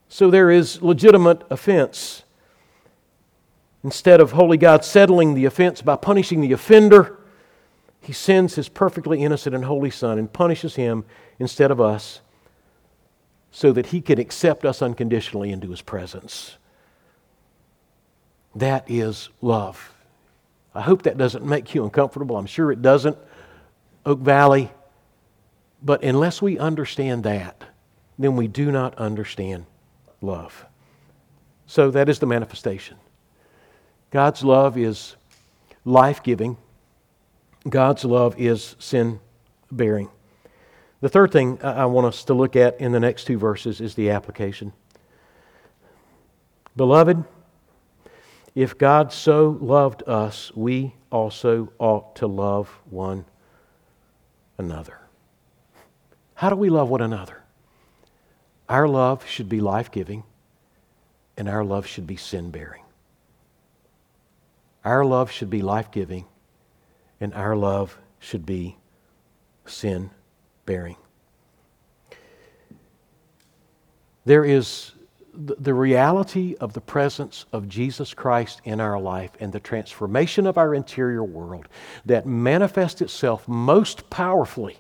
[0.09, 2.23] So there is legitimate offense.
[3.85, 7.19] Instead of holy God settling the offense by punishing the offender,
[8.01, 11.05] He sends His perfectly innocent and holy Son and punishes Him
[11.39, 12.23] instead of us
[13.51, 16.57] so that He can accept us unconditionally into His presence.
[18.55, 19.95] That is love.
[20.75, 22.37] I hope that doesn't make you uncomfortable.
[22.37, 23.17] I'm sure it doesn't,
[24.07, 24.71] Oak Valley.
[25.83, 27.65] But unless we understand that,
[28.19, 29.67] then we do not understand
[30.21, 30.67] love.
[31.67, 32.97] So that is the manifestation.
[34.11, 35.17] God's love is
[35.85, 36.57] life giving,
[37.69, 39.21] God's love is sin
[39.71, 40.09] bearing.
[41.01, 43.95] The third thing I want us to look at in the next two verses is
[43.95, 44.73] the application.
[46.77, 47.25] Beloved,
[48.55, 53.27] if God so loved us, we also ought to love one
[54.59, 54.99] another.
[56.35, 57.43] How do we love one another?
[58.69, 60.25] Our love should be life giving,
[61.37, 62.83] and our love should be sin bearing.
[64.85, 66.25] Our love should be life giving,
[67.21, 68.77] and our love should be
[69.65, 70.11] sin
[70.69, 70.97] bearing.
[74.27, 74.93] There is
[75.33, 80.59] the reality of the presence of Jesus Christ in our life and the transformation of
[80.59, 81.69] our interior world
[82.05, 84.77] that manifests itself most powerfully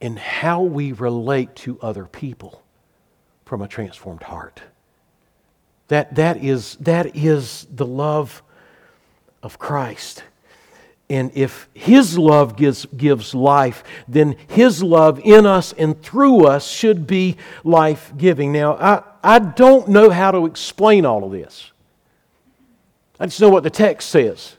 [0.00, 2.62] in how we relate to other people
[3.44, 4.62] from a transformed heart.
[5.88, 8.40] That, that, is, that is the love
[9.42, 10.22] of Christ.
[11.08, 16.68] And if His love gives, gives life, then His love in us and through us
[16.68, 18.52] should be life giving.
[18.52, 21.70] Now, I, I don't know how to explain all of this.
[23.20, 24.56] I just know what the text says.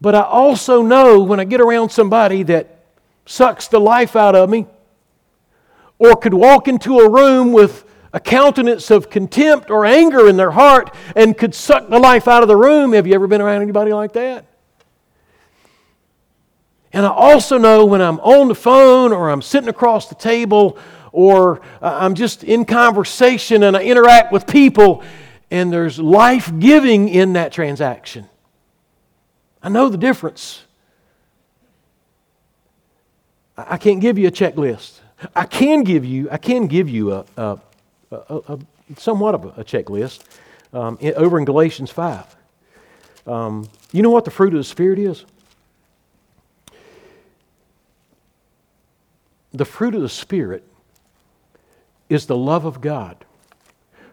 [0.00, 2.84] But I also know when I get around somebody that
[3.26, 4.66] sucks the life out of me,
[5.98, 10.50] or could walk into a room with a countenance of contempt or anger in their
[10.50, 12.92] heart and could suck the life out of the room.
[12.92, 14.46] Have you ever been around anybody like that?
[16.92, 20.78] And I also know when I'm on the phone or I'm sitting across the table
[21.12, 25.02] or uh, I'm just in conversation and I interact with people
[25.50, 28.28] and there's life giving in that transaction.
[29.62, 30.64] I know the difference.
[33.56, 35.00] I can't give you a checklist.
[35.34, 37.58] I can give you, I can give you a, a,
[38.10, 38.58] a, a
[38.96, 40.22] somewhat of a checklist
[40.72, 42.36] um, in, over in Galatians 5.
[43.26, 45.24] Um, you know what the fruit of the Spirit is?
[49.52, 50.64] The fruit of the Spirit
[52.08, 53.24] is the love of God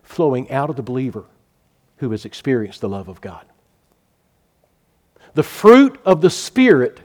[0.04, 1.26] flowing out of the believer
[1.98, 3.46] who has experienced the love of God.
[5.34, 7.00] The fruit of the Spirit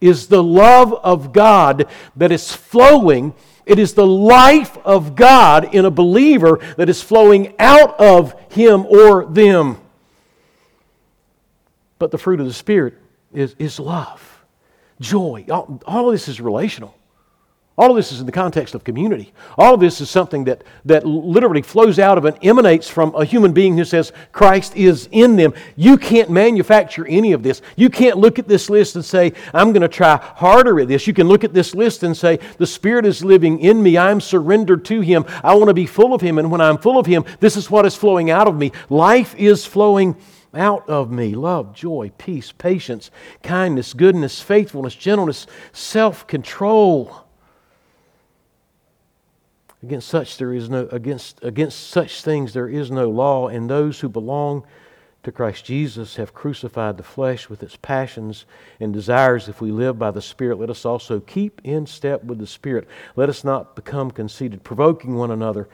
[0.00, 3.34] is the love of God that is flowing.
[3.64, 8.86] It is the life of God in a believer that is flowing out of him
[8.86, 9.78] or them.
[11.98, 12.94] But the fruit of the Spirit
[13.32, 14.44] is, is love,
[15.00, 15.46] joy.
[15.48, 16.96] All, all of this is relational.
[17.82, 19.32] All of this is in the context of community.
[19.58, 23.24] All of this is something that, that literally flows out of and emanates from a
[23.24, 25.52] human being who says Christ is in them.
[25.74, 27.60] You can't manufacture any of this.
[27.74, 31.08] You can't look at this list and say, I'm going to try harder at this.
[31.08, 33.98] You can look at this list and say, The Spirit is living in me.
[33.98, 35.24] I'm surrendered to Him.
[35.42, 36.38] I want to be full of Him.
[36.38, 38.70] And when I'm full of Him, this is what is flowing out of me.
[38.90, 40.14] Life is flowing
[40.54, 43.10] out of me love, joy, peace, patience,
[43.42, 47.26] kindness, goodness, faithfulness, gentleness, self control.
[49.82, 54.00] Against such there is no against against such things there is no law, and those
[54.00, 54.64] who belong
[55.24, 58.44] to Christ Jesus have crucified the flesh with its passions
[58.80, 59.48] and desires.
[59.48, 62.88] If we live by the Spirit, let us also keep in step with the Spirit.
[63.16, 65.68] Let us not become conceited, provoking one another,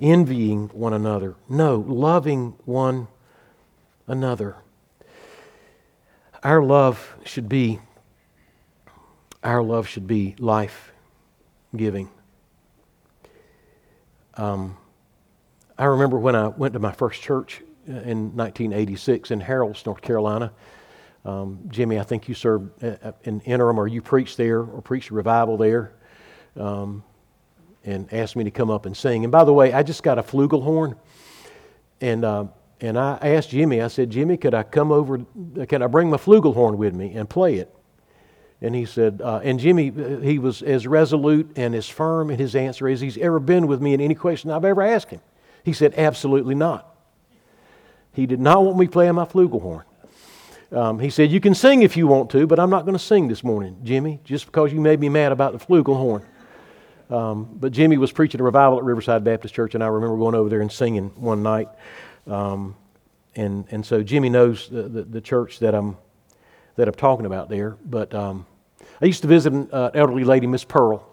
[0.00, 1.34] envying one another.
[1.48, 3.08] No, loving one
[4.06, 4.56] another.
[6.42, 7.80] Our love should be
[9.42, 10.92] our love should be life
[11.74, 12.08] giving.
[14.34, 14.76] Um,
[15.78, 20.52] I remember when I went to my first church in 1986 in Harrells, North Carolina.
[21.24, 22.82] Um, Jimmy, I think you served
[23.24, 25.92] in interim or you preached there or preached a revival there
[26.56, 27.04] um,
[27.84, 29.24] and asked me to come up and sing.
[29.24, 30.96] And by the way, I just got a flugelhorn.
[32.00, 32.46] And, uh,
[32.80, 35.18] and I asked Jimmy, I said, Jimmy, could I come over,
[35.68, 37.72] can I bring my flugelhorn with me and play it?
[38.62, 42.38] And he said, uh, and Jimmy, uh, he was as resolute and as firm in
[42.38, 45.20] his answer as he's ever been with me in any question I've ever asked him.
[45.64, 46.88] He said, absolutely not.
[48.12, 49.84] He did not want me playing my flugelhorn.
[50.70, 53.02] Um, he said, You can sing if you want to, but I'm not going to
[53.02, 56.22] sing this morning, Jimmy, just because you made me mad about the flugelhorn.
[57.10, 60.34] Um, but Jimmy was preaching a revival at Riverside Baptist Church, and I remember going
[60.34, 61.68] over there and singing one night.
[62.26, 62.74] Um,
[63.34, 65.98] and, and so Jimmy knows the, the, the, church that I'm,
[66.76, 67.76] that I'm talking about there.
[67.84, 68.46] But um,
[69.02, 71.04] I used to visit an uh, elderly lady, Miss Pearl,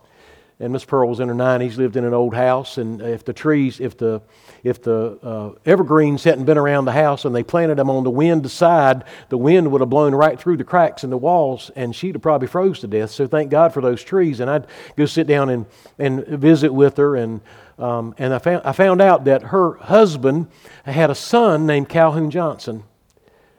[0.59, 3.33] and Miss Pearl was in her 90s, lived in an old house, and if the
[3.33, 4.21] trees, if the
[4.61, 8.11] if the uh, evergreens hadn't been around the house and they planted them on the
[8.11, 11.95] wind side, the wind would have blown right through the cracks in the walls, and
[11.95, 13.09] she'd have probably froze to death.
[13.09, 14.39] So thank God for those trees.
[14.39, 15.65] And I'd go sit down and,
[15.97, 17.41] and visit with her, and
[17.79, 20.47] um, and I found I found out that her husband
[20.85, 22.83] had a son named Calhoun Johnson,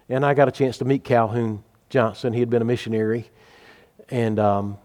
[0.08, 2.32] and I got a chance to meet Calhoun Johnson.
[2.32, 3.28] He had been a missionary
[4.10, 4.78] and um,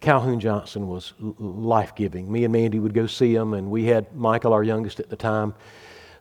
[0.00, 2.30] Calhoun Johnson was life giving.
[2.30, 5.16] Me and Mandy would go see him, and we had Michael, our youngest at the
[5.16, 5.54] time.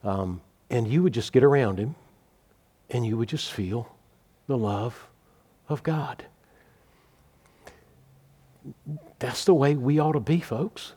[0.04, 1.96] Um, and you would just get around him,
[2.90, 3.96] and you would just feel
[4.48, 5.08] the love
[5.70, 6.26] of God.
[9.20, 10.94] That's the way we ought to be, folks.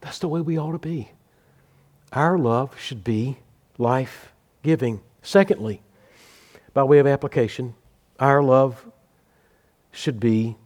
[0.00, 1.12] That's the way we ought to be.
[2.12, 3.38] Our love should be
[3.78, 4.32] life
[4.62, 5.00] giving.
[5.22, 5.82] Secondly,
[6.74, 7.74] by way of application,
[8.18, 8.89] our love
[9.92, 10.56] should be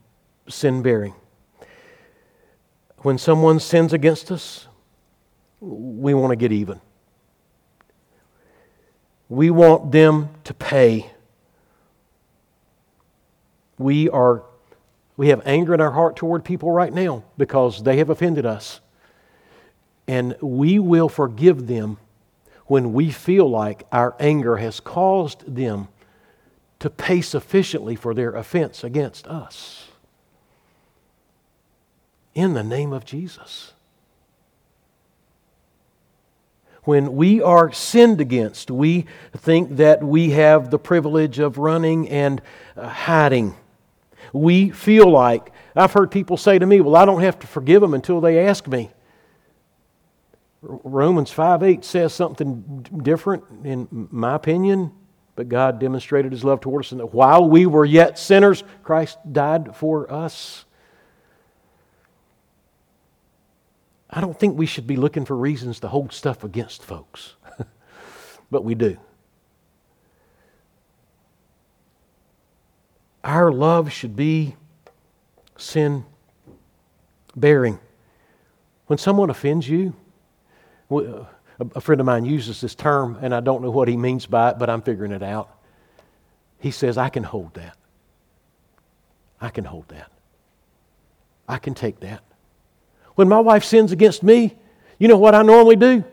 [0.48, 1.14] sin bearing.
[2.98, 4.66] When someone sins against us,
[5.60, 6.80] we want to get even.
[9.28, 11.10] We want them to pay.
[13.78, 14.42] We are
[15.16, 18.80] we have anger in our heart toward people right now because they have offended us.
[20.08, 21.98] And we will forgive them
[22.66, 25.88] when we feel like our anger has caused them
[26.84, 29.86] to pay sufficiently for their offense against us.
[32.34, 33.72] In the name of Jesus.
[36.82, 42.42] When we are sinned against, we think that we have the privilege of running and
[42.76, 43.54] uh, hiding.
[44.34, 45.52] we feel like.
[45.74, 48.46] I've heard people say to me, Well, I don't have to forgive them until they
[48.46, 48.90] ask me.
[50.60, 54.92] Romans 5 8 says something different, in my opinion,
[55.36, 59.18] but God demonstrated his love toward us, and that while we were yet sinners, Christ
[59.30, 60.64] died for us.
[64.08, 67.34] I don't think we should be looking for reasons to hold stuff against folks,
[68.50, 68.96] but we do.
[73.24, 74.54] Our love should be
[75.56, 76.04] sin
[77.34, 77.80] bearing.
[78.86, 79.94] When someone offends you,
[81.58, 84.50] a friend of mine uses this term, and I don't know what he means by
[84.50, 85.50] it, but I'm figuring it out.
[86.58, 87.76] He says, I can hold that.
[89.40, 90.10] I can hold that.
[91.48, 92.22] I can take that.
[93.14, 94.56] When my wife sins against me,
[94.98, 96.04] you know what I normally do?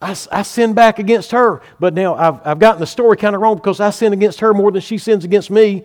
[0.00, 1.60] I, I sin back against her.
[1.80, 4.54] But now I've, I've gotten the story kind of wrong because I sin against her
[4.54, 5.84] more than she sins against me.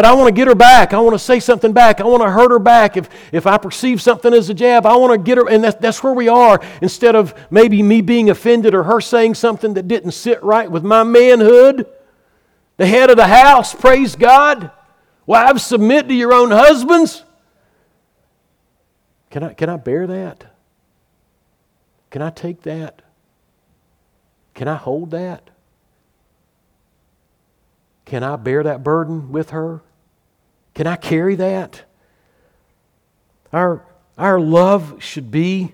[0.00, 0.94] But I want to get her back.
[0.94, 2.00] I want to say something back.
[2.00, 2.96] I want to hurt her back.
[2.96, 5.46] If, if I perceive something as a jab, I want to get her.
[5.46, 6.58] And that's, that's where we are.
[6.80, 10.84] Instead of maybe me being offended or her saying something that didn't sit right with
[10.84, 11.84] my manhood,
[12.78, 14.70] the head of the house, praise God.
[15.26, 17.22] Wives, submit to your own husbands.
[19.28, 20.46] Can I, can I bear that?
[22.08, 23.02] Can I take that?
[24.54, 25.50] Can I hold that?
[28.06, 29.82] Can I bear that burden with her?
[30.74, 31.82] Can I carry that?
[33.52, 33.84] Our,
[34.16, 35.72] our love should be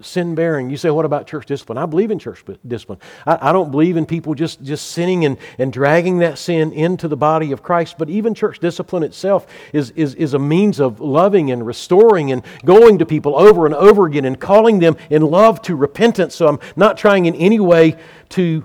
[0.00, 0.70] sin bearing.
[0.70, 1.76] You say, what about church discipline?
[1.76, 3.00] I believe in church discipline.
[3.26, 7.08] I, I, don't believe in people just, just sinning and, and dragging that sin into
[7.08, 11.00] the body of Christ, but even church discipline itself is, is, is a means of
[11.00, 15.22] loving and restoring and going to people over and over again and calling them in
[15.22, 16.36] love to repentance.
[16.36, 17.96] So I'm not trying in any way
[18.30, 18.64] to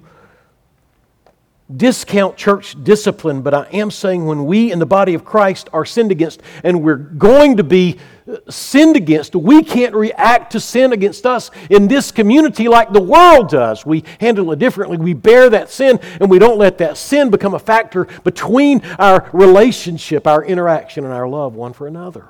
[1.75, 5.85] discount church discipline, but I am saying when we in the body of Christ are
[5.85, 10.93] sinned against and we're going to be uh, sinned against, we can't react to sin
[10.93, 13.85] against us in this community like the world does.
[13.85, 14.97] We handle it differently.
[14.97, 19.29] We bear that sin and we don't let that sin become a factor between our
[19.33, 22.27] relationship, our interaction, and our love one for another.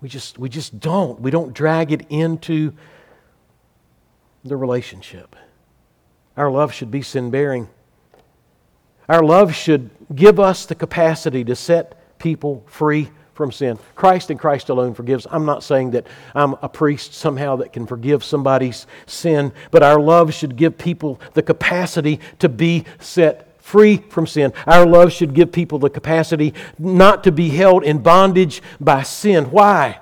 [0.00, 1.20] We just, we just don't.
[1.20, 2.72] We don't drag it into
[4.44, 5.36] the relationship.
[6.36, 7.68] Our love should be sin bearing.
[9.08, 13.78] Our love should give us the capacity to set people free from sin.
[13.94, 15.26] Christ and Christ alone forgives.
[15.30, 20.00] I'm not saying that I'm a priest somehow that can forgive somebody's sin, but our
[20.00, 24.52] love should give people the capacity to be set free from sin.
[24.66, 29.46] Our love should give people the capacity not to be held in bondage by sin.
[29.46, 30.00] Why?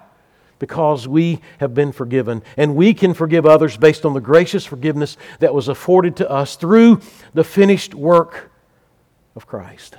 [0.58, 2.42] Because we have been forgiven.
[2.56, 6.56] And we can forgive others based on the gracious forgiveness that was afforded to us
[6.56, 7.00] through
[7.32, 8.49] the finished work
[9.36, 9.96] of Christ.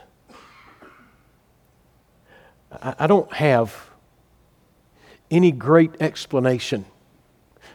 [2.82, 3.90] I don't have
[5.30, 6.86] any great explanation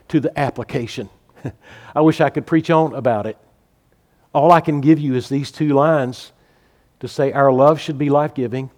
[0.07, 1.09] to the application.
[1.95, 3.37] I wish I could preach on about it.
[4.33, 6.31] All I can give you is these two lines
[6.99, 8.71] to say our love should be life giving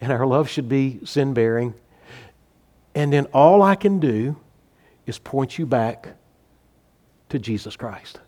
[0.00, 1.74] and our love should be sin bearing.
[2.94, 4.36] And then all I can do
[5.06, 6.16] is point you back
[7.28, 8.20] to Jesus Christ.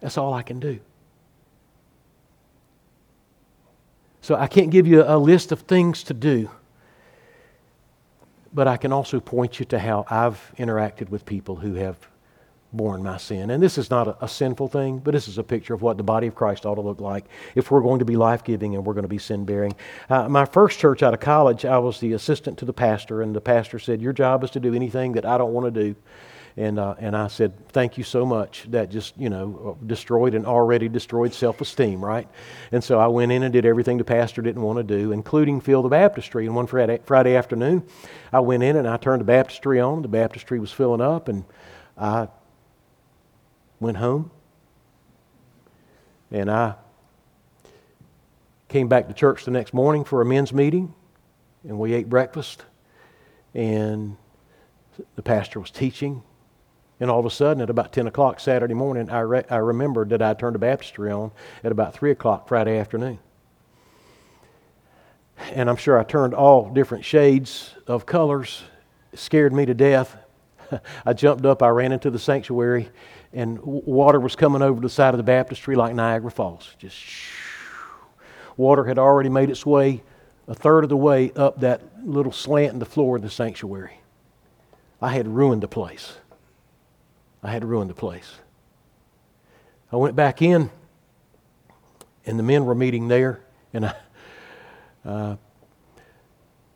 [0.00, 0.78] That's all I can do.
[4.26, 6.50] So I can't give you a list of things to do,
[8.52, 11.96] but I can also point you to how I've interacted with people who have
[12.72, 13.50] borne my sin.
[13.50, 15.96] And this is not a, a, sinful thing, but this is a picture of what
[15.96, 18.74] the body of Christ ought to look like if we're going to be life giving
[18.74, 19.76] and we're going to be sin bearing.
[20.10, 23.32] Uh, my first church out of college, I was the assistant to the pastor, and
[23.32, 25.94] the pastor said, Your job is to do anything that I don't want to do.
[26.58, 28.66] And, uh, and I said, Thank you so much.
[28.70, 32.26] That just, you know, destroyed an already destroyed self esteem, right?
[32.72, 35.60] And so I went in and did everything the pastor didn't want to do, including
[35.60, 36.46] fill the baptistry.
[36.46, 37.86] And one Friday, Friday afternoon,
[38.32, 40.00] I went in and I turned the baptistry on.
[40.00, 41.44] The baptistry was filling up, and
[41.98, 42.28] I
[43.78, 44.30] went home.
[46.30, 46.74] And I
[48.68, 50.94] came back to church the next morning for a men's meeting,
[51.64, 52.64] and we ate breakfast.
[53.54, 54.16] And
[55.16, 56.22] the pastor was teaching
[56.98, 60.10] and all of a sudden, at about 10 o'clock Saturday morning, I, re- I remembered
[60.10, 61.30] that I turned the baptistry on
[61.62, 63.18] at about 3 o'clock Friday afternoon.
[65.52, 68.62] And I'm sure I turned all different shades of colors.
[69.12, 70.16] It scared me to death.
[71.06, 72.88] I jumped up, I ran into the sanctuary,
[73.34, 76.74] and water was coming over the side of the baptistry like Niagara Falls.
[76.78, 77.34] Just shoo.
[78.56, 80.02] Water had already made its way
[80.48, 84.00] a third of the way up that little slant in the floor of the sanctuary.
[85.02, 86.16] I had ruined the place.
[87.46, 88.28] I had ruined the place.
[89.92, 90.68] I went back in,
[92.26, 93.40] and the men were meeting there,
[93.72, 93.94] and I,
[95.04, 95.36] uh,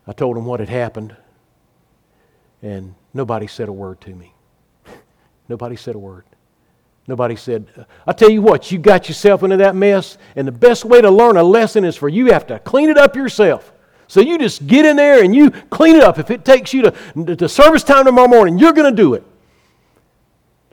[0.07, 1.13] I told them what had happened,
[2.61, 4.33] and nobody said a word to me.
[5.49, 6.23] nobody said a word.
[7.05, 7.67] Nobody said,
[8.07, 11.11] I tell you what, you got yourself into that mess, and the best way to
[11.11, 13.73] learn a lesson is for you have to clean it up yourself.
[14.07, 16.17] So you just get in there and you clean it up.
[16.17, 19.25] If it takes you to, to service time tomorrow morning, you're going to do it.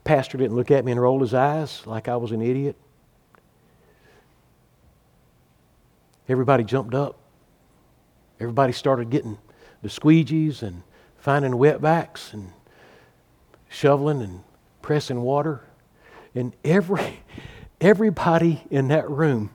[0.09, 2.77] Pastor didn't look at me and roll his eyes like I was an idiot.
[6.27, 7.19] Everybody jumped up.
[8.41, 9.37] Everybody started getting
[9.83, 10.83] the squeegees and
[11.19, 12.55] finding wet vacs and
[13.69, 14.41] shoveling and
[14.81, 15.61] pressing water.
[16.35, 17.21] And every,
[17.83, 19.51] everybody in that room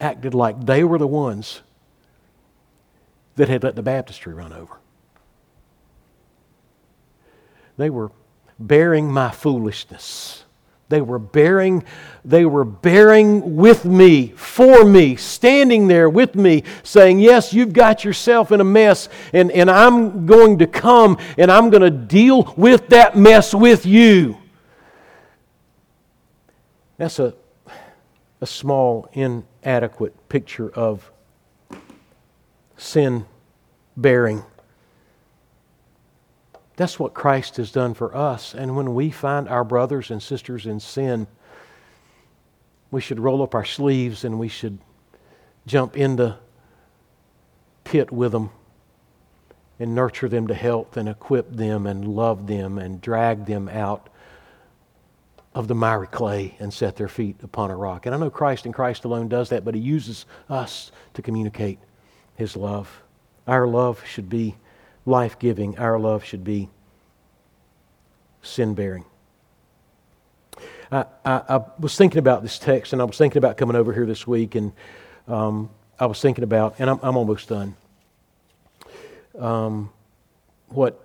[0.00, 1.62] acted like they were the ones
[3.36, 4.80] that had let the baptistry run over.
[7.76, 8.10] They were
[8.58, 10.44] bearing my foolishness.
[10.88, 11.82] They were bearing,
[12.24, 18.04] they were bearing with me, for me, standing there with me, saying, Yes, you've got
[18.04, 22.54] yourself in a mess, and, and I'm going to come and I'm going to deal
[22.56, 24.38] with that mess with you.
[26.98, 27.34] That's a,
[28.40, 31.10] a small, inadequate picture of
[32.76, 33.26] sin
[33.96, 34.44] bearing.
[36.76, 38.54] That's what Christ has done for us.
[38.54, 41.26] And when we find our brothers and sisters in sin,
[42.90, 44.78] we should roll up our sleeves and we should
[45.66, 46.36] jump in the
[47.84, 48.50] pit with them
[49.78, 54.08] and nurture them to health and equip them and love them and drag them out
[55.54, 58.04] of the miry clay and set their feet upon a rock.
[58.04, 61.78] And I know Christ and Christ alone does that, but He uses us to communicate
[62.34, 63.02] His love.
[63.46, 64.56] Our love should be
[65.06, 66.68] life giving, our love should be
[68.42, 69.04] sin bearing.
[70.90, 73.92] I, I, I, was thinking about this text and I was thinking about coming over
[73.92, 74.72] here this week, and
[75.26, 77.76] um, I was thinking about, and I'm, I'm almost done,
[79.38, 79.90] um,
[80.68, 81.02] what,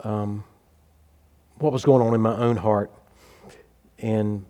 [0.00, 0.44] um,
[1.58, 2.90] what was going on in my own heart.
[3.98, 4.44] And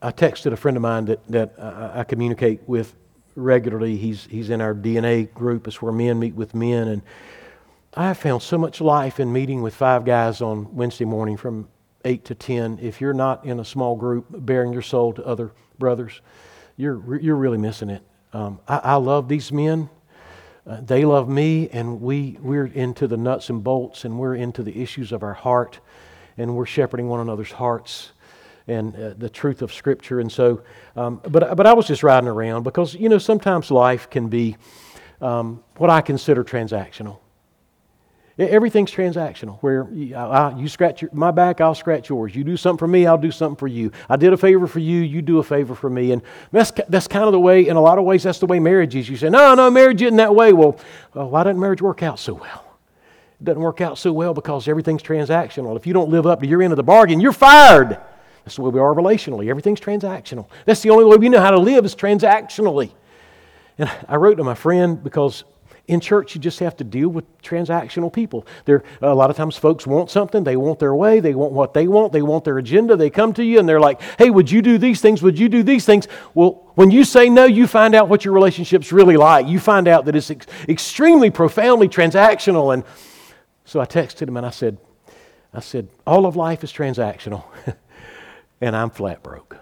[0.00, 2.94] I texted a friend of mine that, that I, I communicate with
[3.36, 3.96] regularly.
[3.96, 5.68] He's, he's in our DNA group.
[5.68, 6.88] It's where men meet with men.
[6.88, 7.02] And
[7.94, 11.68] I have found so much life in meeting with five guys on Wednesday morning from
[12.04, 12.78] 8 to 10.
[12.80, 16.20] If you're not in a small group baring your soul to other brothers,
[16.76, 18.02] you're, you're really missing it.
[18.32, 19.88] Um, I, I, love these men.
[20.66, 24.62] Uh, they love me, and we, we're into the nuts and bolts, and we're into
[24.62, 25.78] the issues of our heart,
[26.36, 28.12] and we're shepherding one another's hearts
[28.68, 30.20] and uh, the truth of Scripture.
[30.20, 30.62] And so,
[30.96, 34.56] um, but, but I was just riding around because, you know, sometimes life can be
[35.20, 37.18] um, what I consider transactional.
[38.38, 39.58] Everything's transactional.
[39.62, 42.34] Where you, I, you scratch your, my back, I'll scratch yours.
[42.34, 43.92] You do something for me, I'll do something for you.
[44.10, 46.12] I did a favor for you, you do a favor for me.
[46.12, 46.20] And
[46.52, 48.94] that's, that's kind of the way, in a lot of ways, that's the way marriage
[48.94, 49.08] is.
[49.08, 50.52] You say, no, no, marriage isn't that way.
[50.52, 50.78] Well,
[51.14, 52.64] well why doesn't marriage work out so well?
[53.40, 55.74] It doesn't work out so well because everything's transactional.
[55.76, 57.98] If you don't live up to your end of the bargain, you're fired.
[58.46, 59.50] That's the way we are relationally.
[59.50, 60.46] Everything's transactional.
[60.66, 62.92] That's the only way we know how to live is transactionally.
[63.76, 65.42] And I wrote to my friend because
[65.88, 68.46] in church you just have to deal with transactional people.
[68.64, 71.74] There, a lot of times folks want something, they want their way, they want what
[71.74, 72.94] they want, they want their agenda.
[72.94, 75.22] They come to you and they're like, "Hey, would you do these things?
[75.22, 78.32] Would you do these things?" Well, when you say no, you find out what your
[78.32, 79.48] relationship's really like.
[79.48, 82.72] You find out that it's ex- extremely profoundly transactional.
[82.72, 82.84] And
[83.64, 84.78] so I texted him and I said,
[85.52, 87.42] "I said all of life is transactional."
[88.60, 89.56] and I'm flat broke.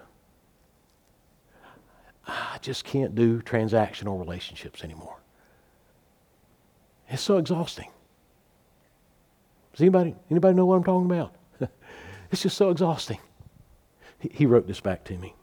[2.27, 5.17] I just can't do transactional relationships anymore.
[7.09, 7.89] It's so exhausting.
[9.71, 11.35] Does anybody, anybody know what I'm talking about?
[12.31, 13.19] it's just so exhausting.
[14.19, 15.35] He, he, wrote this back to me.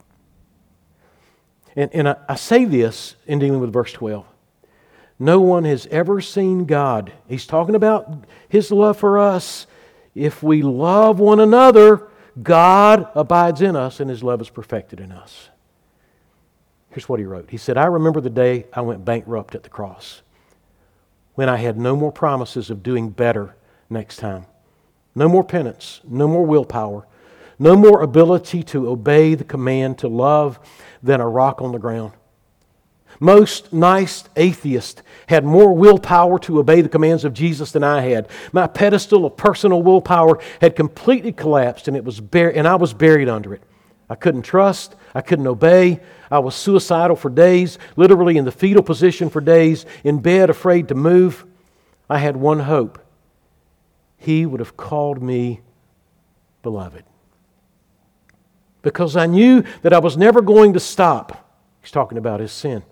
[1.77, 4.25] And, and I, I say this in dealing with verse 12.
[5.19, 7.13] No one has ever seen God.
[7.29, 9.67] He's talking about his love for us.
[10.15, 12.09] If we love one another,
[12.41, 15.49] God abides in us and his love is perfected in us.
[16.91, 19.69] Here's what he wrote He said, I remember the day I went bankrupt at the
[19.69, 20.23] cross
[21.35, 23.57] when I had no more promises of doing better
[23.89, 24.47] next time,
[25.15, 27.07] no more penance, no more willpower,
[27.59, 30.59] no more ability to obey the command to love
[31.03, 32.13] than a rock on the ground.
[33.23, 38.29] Most nice atheists had more willpower to obey the commands of Jesus than I had.
[38.51, 42.93] My pedestal of personal willpower had completely collapsed and, it was bar- and I was
[42.93, 43.63] buried under it.
[44.11, 44.97] I couldn't trust.
[45.15, 46.01] I couldn't obey.
[46.33, 50.89] I was suicidal for days, literally in the fetal position for days, in bed, afraid
[50.89, 51.47] to move.
[52.11, 52.99] I had one hope
[54.19, 55.61] He would have called me
[56.65, 57.05] beloved.
[58.83, 61.57] Because I knew that I was never going to stop.
[61.83, 62.83] He's talking about his sin.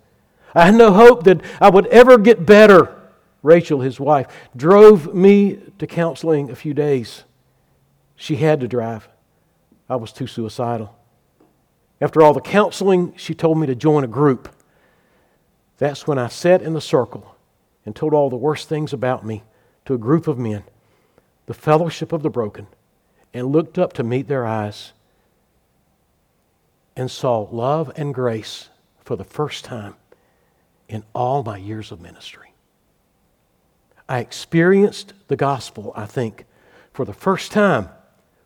[0.54, 2.96] I had no hope that I would ever get better.
[3.42, 4.26] Rachel, his wife,
[4.56, 7.24] drove me to counseling a few days.
[8.16, 9.08] She had to drive.
[9.88, 10.94] I was too suicidal.
[12.00, 14.48] After all the counseling, she told me to join a group.
[15.78, 17.36] That's when I sat in the circle
[17.86, 19.42] and told all the worst things about me
[19.86, 20.64] to a group of men,
[21.46, 22.66] the fellowship of the broken,
[23.32, 24.92] and looked up to meet their eyes
[26.96, 28.68] and saw love and grace
[29.02, 29.94] for the first time
[30.90, 32.52] in all my years of ministry.
[34.08, 36.44] I experienced the gospel, I think,
[36.92, 37.88] for the first time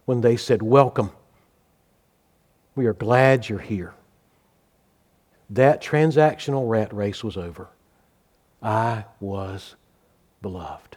[0.04, 1.10] when they said, Welcome.
[2.76, 3.94] We are glad you're here.
[5.48, 7.68] That transactional rat race was over.
[8.62, 9.76] I was
[10.42, 10.96] beloved.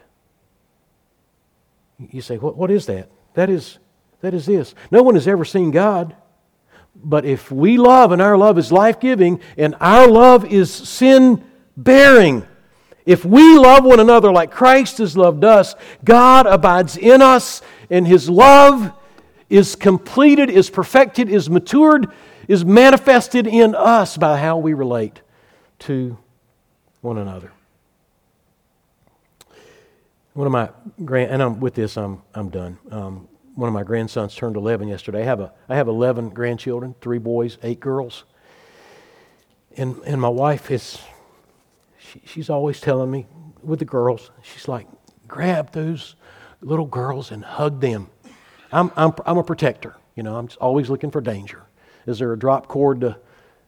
[1.98, 3.10] You say, what, what is that?
[3.34, 3.78] That is,
[4.20, 4.74] that is this.
[4.90, 6.16] No one has ever seen God.
[7.02, 11.44] But if we love and our love is life giving and our love is sin
[11.76, 12.44] bearing,
[13.06, 15.74] if we love one another like Christ has loved us,
[16.04, 18.92] God abides in us and his love
[19.48, 22.10] is completed, is perfected, is matured,
[22.48, 25.22] is manifested in us by how we relate
[25.80, 26.18] to
[27.00, 27.52] one another.
[30.34, 30.70] One of my
[31.04, 32.78] grand, and I'm with this, I'm, I'm done.
[32.90, 33.28] Um,
[33.58, 35.22] one of my grandsons turned 11 yesterday.
[35.22, 38.22] I have, a, I have 11 grandchildren, three boys, eight girls.
[39.76, 41.00] And, and my wife is,
[41.98, 43.26] she, she's always telling me
[43.60, 44.86] with the girls, she's like,
[45.26, 46.14] grab those
[46.60, 48.08] little girls and hug them.
[48.70, 49.96] I'm, I'm, I'm a protector.
[50.14, 51.64] You know, I'm always looking for danger.
[52.06, 53.18] Is there a drop cord to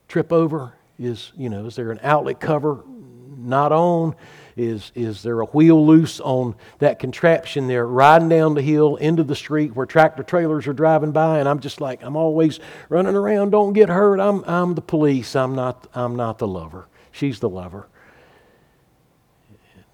[0.07, 0.73] trip over?
[1.01, 4.15] Is, you know, is there an outlet cover not on?
[4.61, 9.25] Is, is there a wheel loose on that contraption there riding down the hill into
[9.25, 11.39] the street where tractor trailers are driving by?
[11.39, 14.21] And I'm just like, I'm always running around, don't get hurt.
[14.21, 16.89] I'm, I'm the police, I'm not, I'm not the lover.
[17.11, 17.89] She's the lover.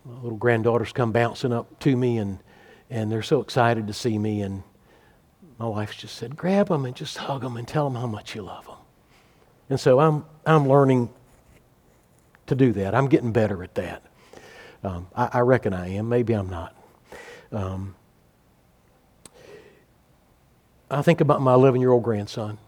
[0.04, 2.40] My little granddaughters come bouncing up to me and,
[2.90, 4.42] and they're so excited to see me.
[4.42, 4.64] And
[5.58, 8.34] my wife just said, grab them and just hug them and tell them how much
[8.34, 8.78] you love them.
[9.70, 11.08] And so I'm, I'm learning
[12.48, 12.96] to do that.
[12.96, 14.02] I'm getting better at that.
[14.84, 16.08] Um, I, I, reckon I am.
[16.08, 16.74] Maybe I'm not.
[17.50, 17.94] Um,
[20.90, 22.58] I think about my 11 year old grandson.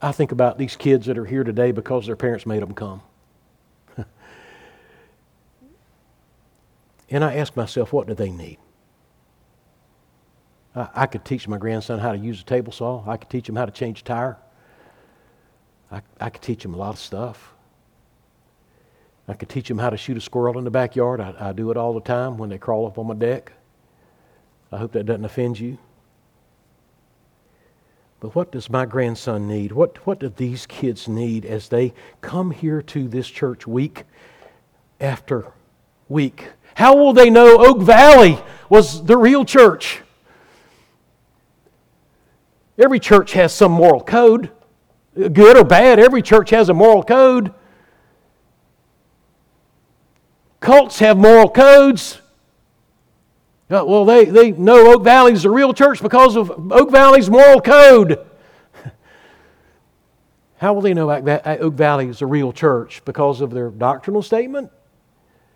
[0.00, 3.02] I think about these kids that are here today because their parents made them come.
[7.10, 8.58] and I ask myself, what do they need?
[10.74, 13.02] I, I, could teach my grandson how to use a table saw.
[13.08, 14.36] I could teach him how to change a tire.
[15.90, 17.54] I, I could teach him a lot of stuff.
[19.28, 21.20] I could teach them how to shoot a squirrel in the backyard.
[21.20, 23.52] I, I do it all the time when they crawl up on my deck.
[24.72, 25.78] I hope that doesn't offend you.
[28.20, 29.70] But what does my grandson need?
[29.72, 34.04] What, what do these kids need as they come here to this church week
[34.98, 35.52] after
[36.08, 36.48] week?
[36.74, 40.00] How will they know Oak Valley was the real church?
[42.78, 44.50] Every church has some moral code,
[45.14, 45.98] good or bad.
[45.98, 47.52] Every church has a moral code.
[50.68, 52.20] Cults have moral codes.
[53.70, 57.30] Uh, well, they, they know Oak Valley is a real church because of Oak Valley's
[57.30, 58.18] moral code.
[60.58, 63.02] How will they know Oak Valley is a real church?
[63.06, 64.70] Because of their doctrinal statement?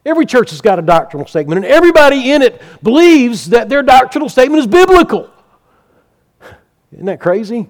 [0.06, 4.30] Every church has got a doctrinal statement, and everybody in it believes that their doctrinal
[4.30, 5.28] statement is biblical.
[6.90, 7.68] Isn't that crazy?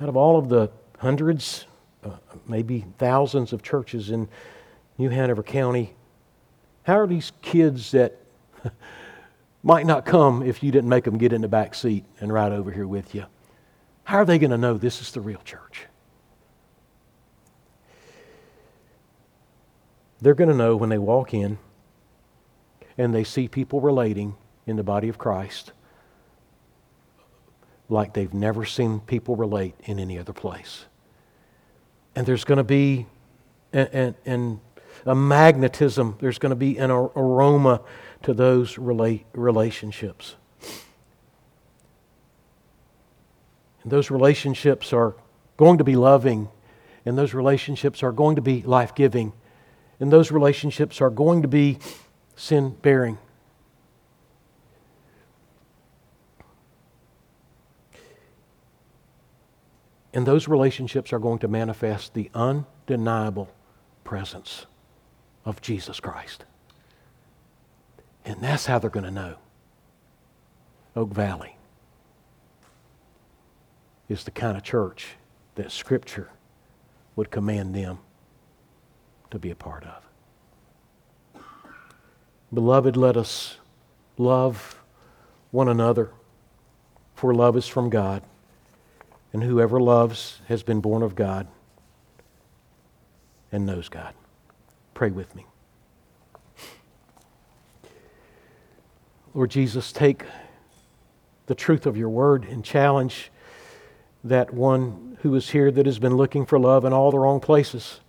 [0.00, 0.70] Out of all of the
[1.00, 1.65] hundreds, uh,
[2.06, 4.28] Uh, maybe thousands of churches in
[4.96, 5.92] New Hanover County.
[6.84, 8.16] How are these kids that
[9.64, 12.52] might not come if you didn't make them get in the back seat and ride
[12.52, 13.24] over here with you?
[14.04, 15.86] How are they going to know this is the real church?
[20.20, 21.58] They're going to know when they walk in
[22.96, 25.72] and they see people relating in the body of Christ
[27.88, 30.86] like they've never seen people relate in any other place
[32.16, 33.06] and there's going to be
[33.74, 34.60] an, an,
[35.04, 37.82] a magnetism, there's going to be an aroma
[38.22, 40.34] to those relate, relationships.
[43.82, 45.14] And those relationships are
[45.58, 46.48] going to be loving,
[47.04, 49.32] and those relationships are going to be life giving,
[50.00, 51.78] and those relationships are going to be
[52.34, 53.18] sin bearing.
[60.16, 63.50] And those relationships are going to manifest the undeniable
[64.02, 64.64] presence
[65.44, 66.46] of Jesus Christ.
[68.24, 69.36] And that's how they're going to know
[70.96, 71.58] Oak Valley
[74.08, 75.16] is the kind of church
[75.56, 76.30] that Scripture
[77.14, 77.98] would command them
[79.30, 81.42] to be a part of.
[82.54, 83.58] Beloved, let us
[84.16, 84.82] love
[85.50, 86.10] one another,
[87.14, 88.22] for love is from God,
[89.36, 91.46] and whoever loves has been born of God
[93.52, 94.14] and knows God.
[94.94, 95.44] Pray with me.
[99.34, 100.24] Lord Jesus, take
[101.44, 103.30] the truth of your word and challenge
[104.24, 107.38] that one who is here that has been looking for love in all the wrong
[107.38, 108.00] places,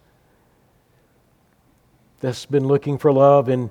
[2.22, 3.70] that's been looking for love in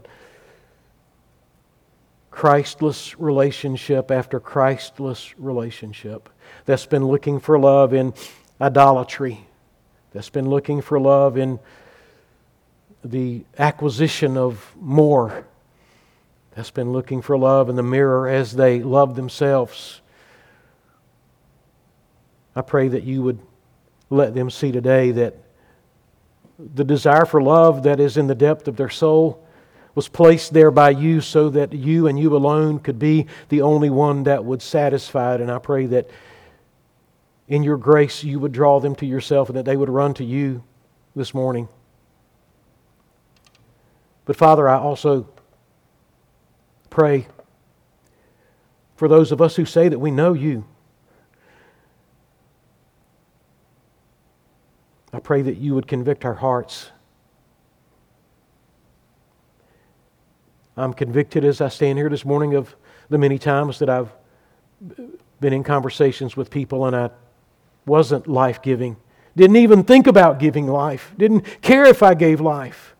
[2.36, 6.28] Christless relationship after Christless relationship,
[6.66, 8.12] that's been looking for love in
[8.60, 9.40] idolatry,
[10.12, 11.58] that's been looking for love in
[13.02, 15.46] the acquisition of more,
[16.54, 20.02] that's been looking for love in the mirror as they love themselves.
[22.54, 23.38] I pray that you would
[24.10, 25.38] let them see today that
[26.58, 29.45] the desire for love that is in the depth of their soul
[29.96, 33.88] was placed there by you so that you and you alone could be the only
[33.88, 35.40] one that would satisfy it.
[35.40, 36.10] And I pray that
[37.48, 40.24] in your grace you would draw them to yourself and that they would run to
[40.24, 40.62] you
[41.16, 41.66] this morning.
[44.26, 45.28] But Father, I also
[46.90, 47.26] pray
[48.96, 50.66] for those of us who say that we know you.
[55.10, 56.90] I pray that you would convict our hearts.
[60.76, 62.76] I'm convicted as I stand here this morning of
[63.08, 64.12] the many times that I've
[65.40, 67.10] been in conversations with people and I
[67.86, 68.96] wasn't life giving.
[69.36, 71.12] Didn't even think about giving life.
[71.16, 72.94] Didn't care if I gave life.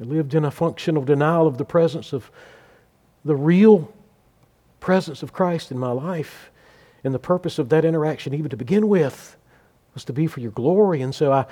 [0.00, 2.30] I lived in a functional denial of the presence of
[3.24, 3.92] the real
[4.78, 6.52] presence of Christ in my life.
[7.02, 9.36] And the purpose of that interaction, even to begin with,
[9.94, 11.02] was to be for your glory.
[11.02, 11.46] And so I,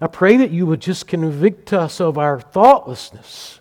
[0.00, 3.60] I pray that you would just convict us of our thoughtlessness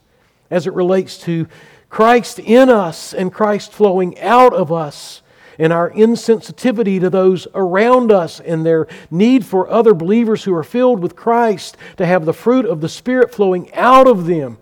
[0.49, 1.47] as it relates to
[1.89, 5.21] Christ in us and Christ flowing out of us
[5.59, 10.63] and our insensitivity to those around us and their need for other believers who are
[10.63, 14.57] filled with Christ to have the fruit of the Spirit flowing out of them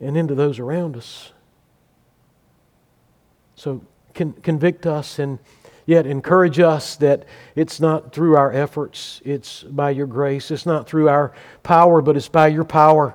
[0.00, 1.32] and into those around us.
[3.54, 3.82] So
[4.14, 5.38] con- convict us and
[5.86, 7.24] yet encourage us that
[7.54, 10.50] it's not through our efforts, it's by your grace.
[10.50, 11.32] It's not through our
[11.62, 13.14] power, but it's by your power.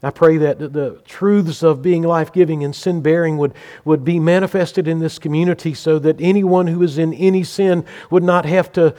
[0.00, 3.52] I pray that the truths of being life giving and sin bearing would,
[3.84, 8.22] would be manifested in this community so that anyone who is in any sin would
[8.22, 8.94] not have to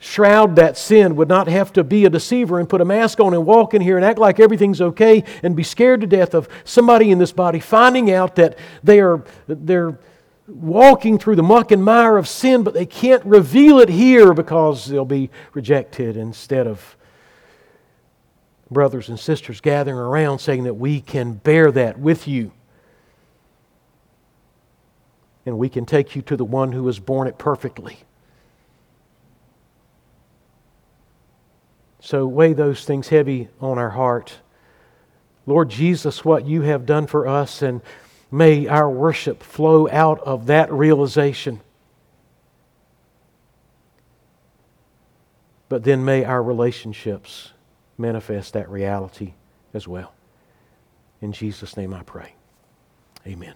[0.00, 3.34] shroud that sin, would not have to be a deceiver and put a mask on
[3.34, 6.48] and walk in here and act like everything's okay and be scared to death of
[6.64, 9.96] somebody in this body finding out that they are they're
[10.46, 14.86] walking through the muck and mire of sin, but they can't reveal it here because
[14.86, 16.96] they'll be rejected instead of
[18.70, 22.52] brothers and sisters gathering around saying that we can bear that with you.
[25.44, 27.98] And we can take you to the one who has borne it perfectly.
[32.00, 34.40] So weigh those things heavy on our heart.
[35.46, 37.80] Lord Jesus, what you have done for us, and
[38.32, 41.60] may our worship flow out of that realization.
[45.68, 47.52] But then may our relationships
[47.98, 49.34] manifest that reality
[49.72, 50.12] as well.
[51.20, 52.34] In Jesus' name I pray.
[53.26, 53.54] Amen.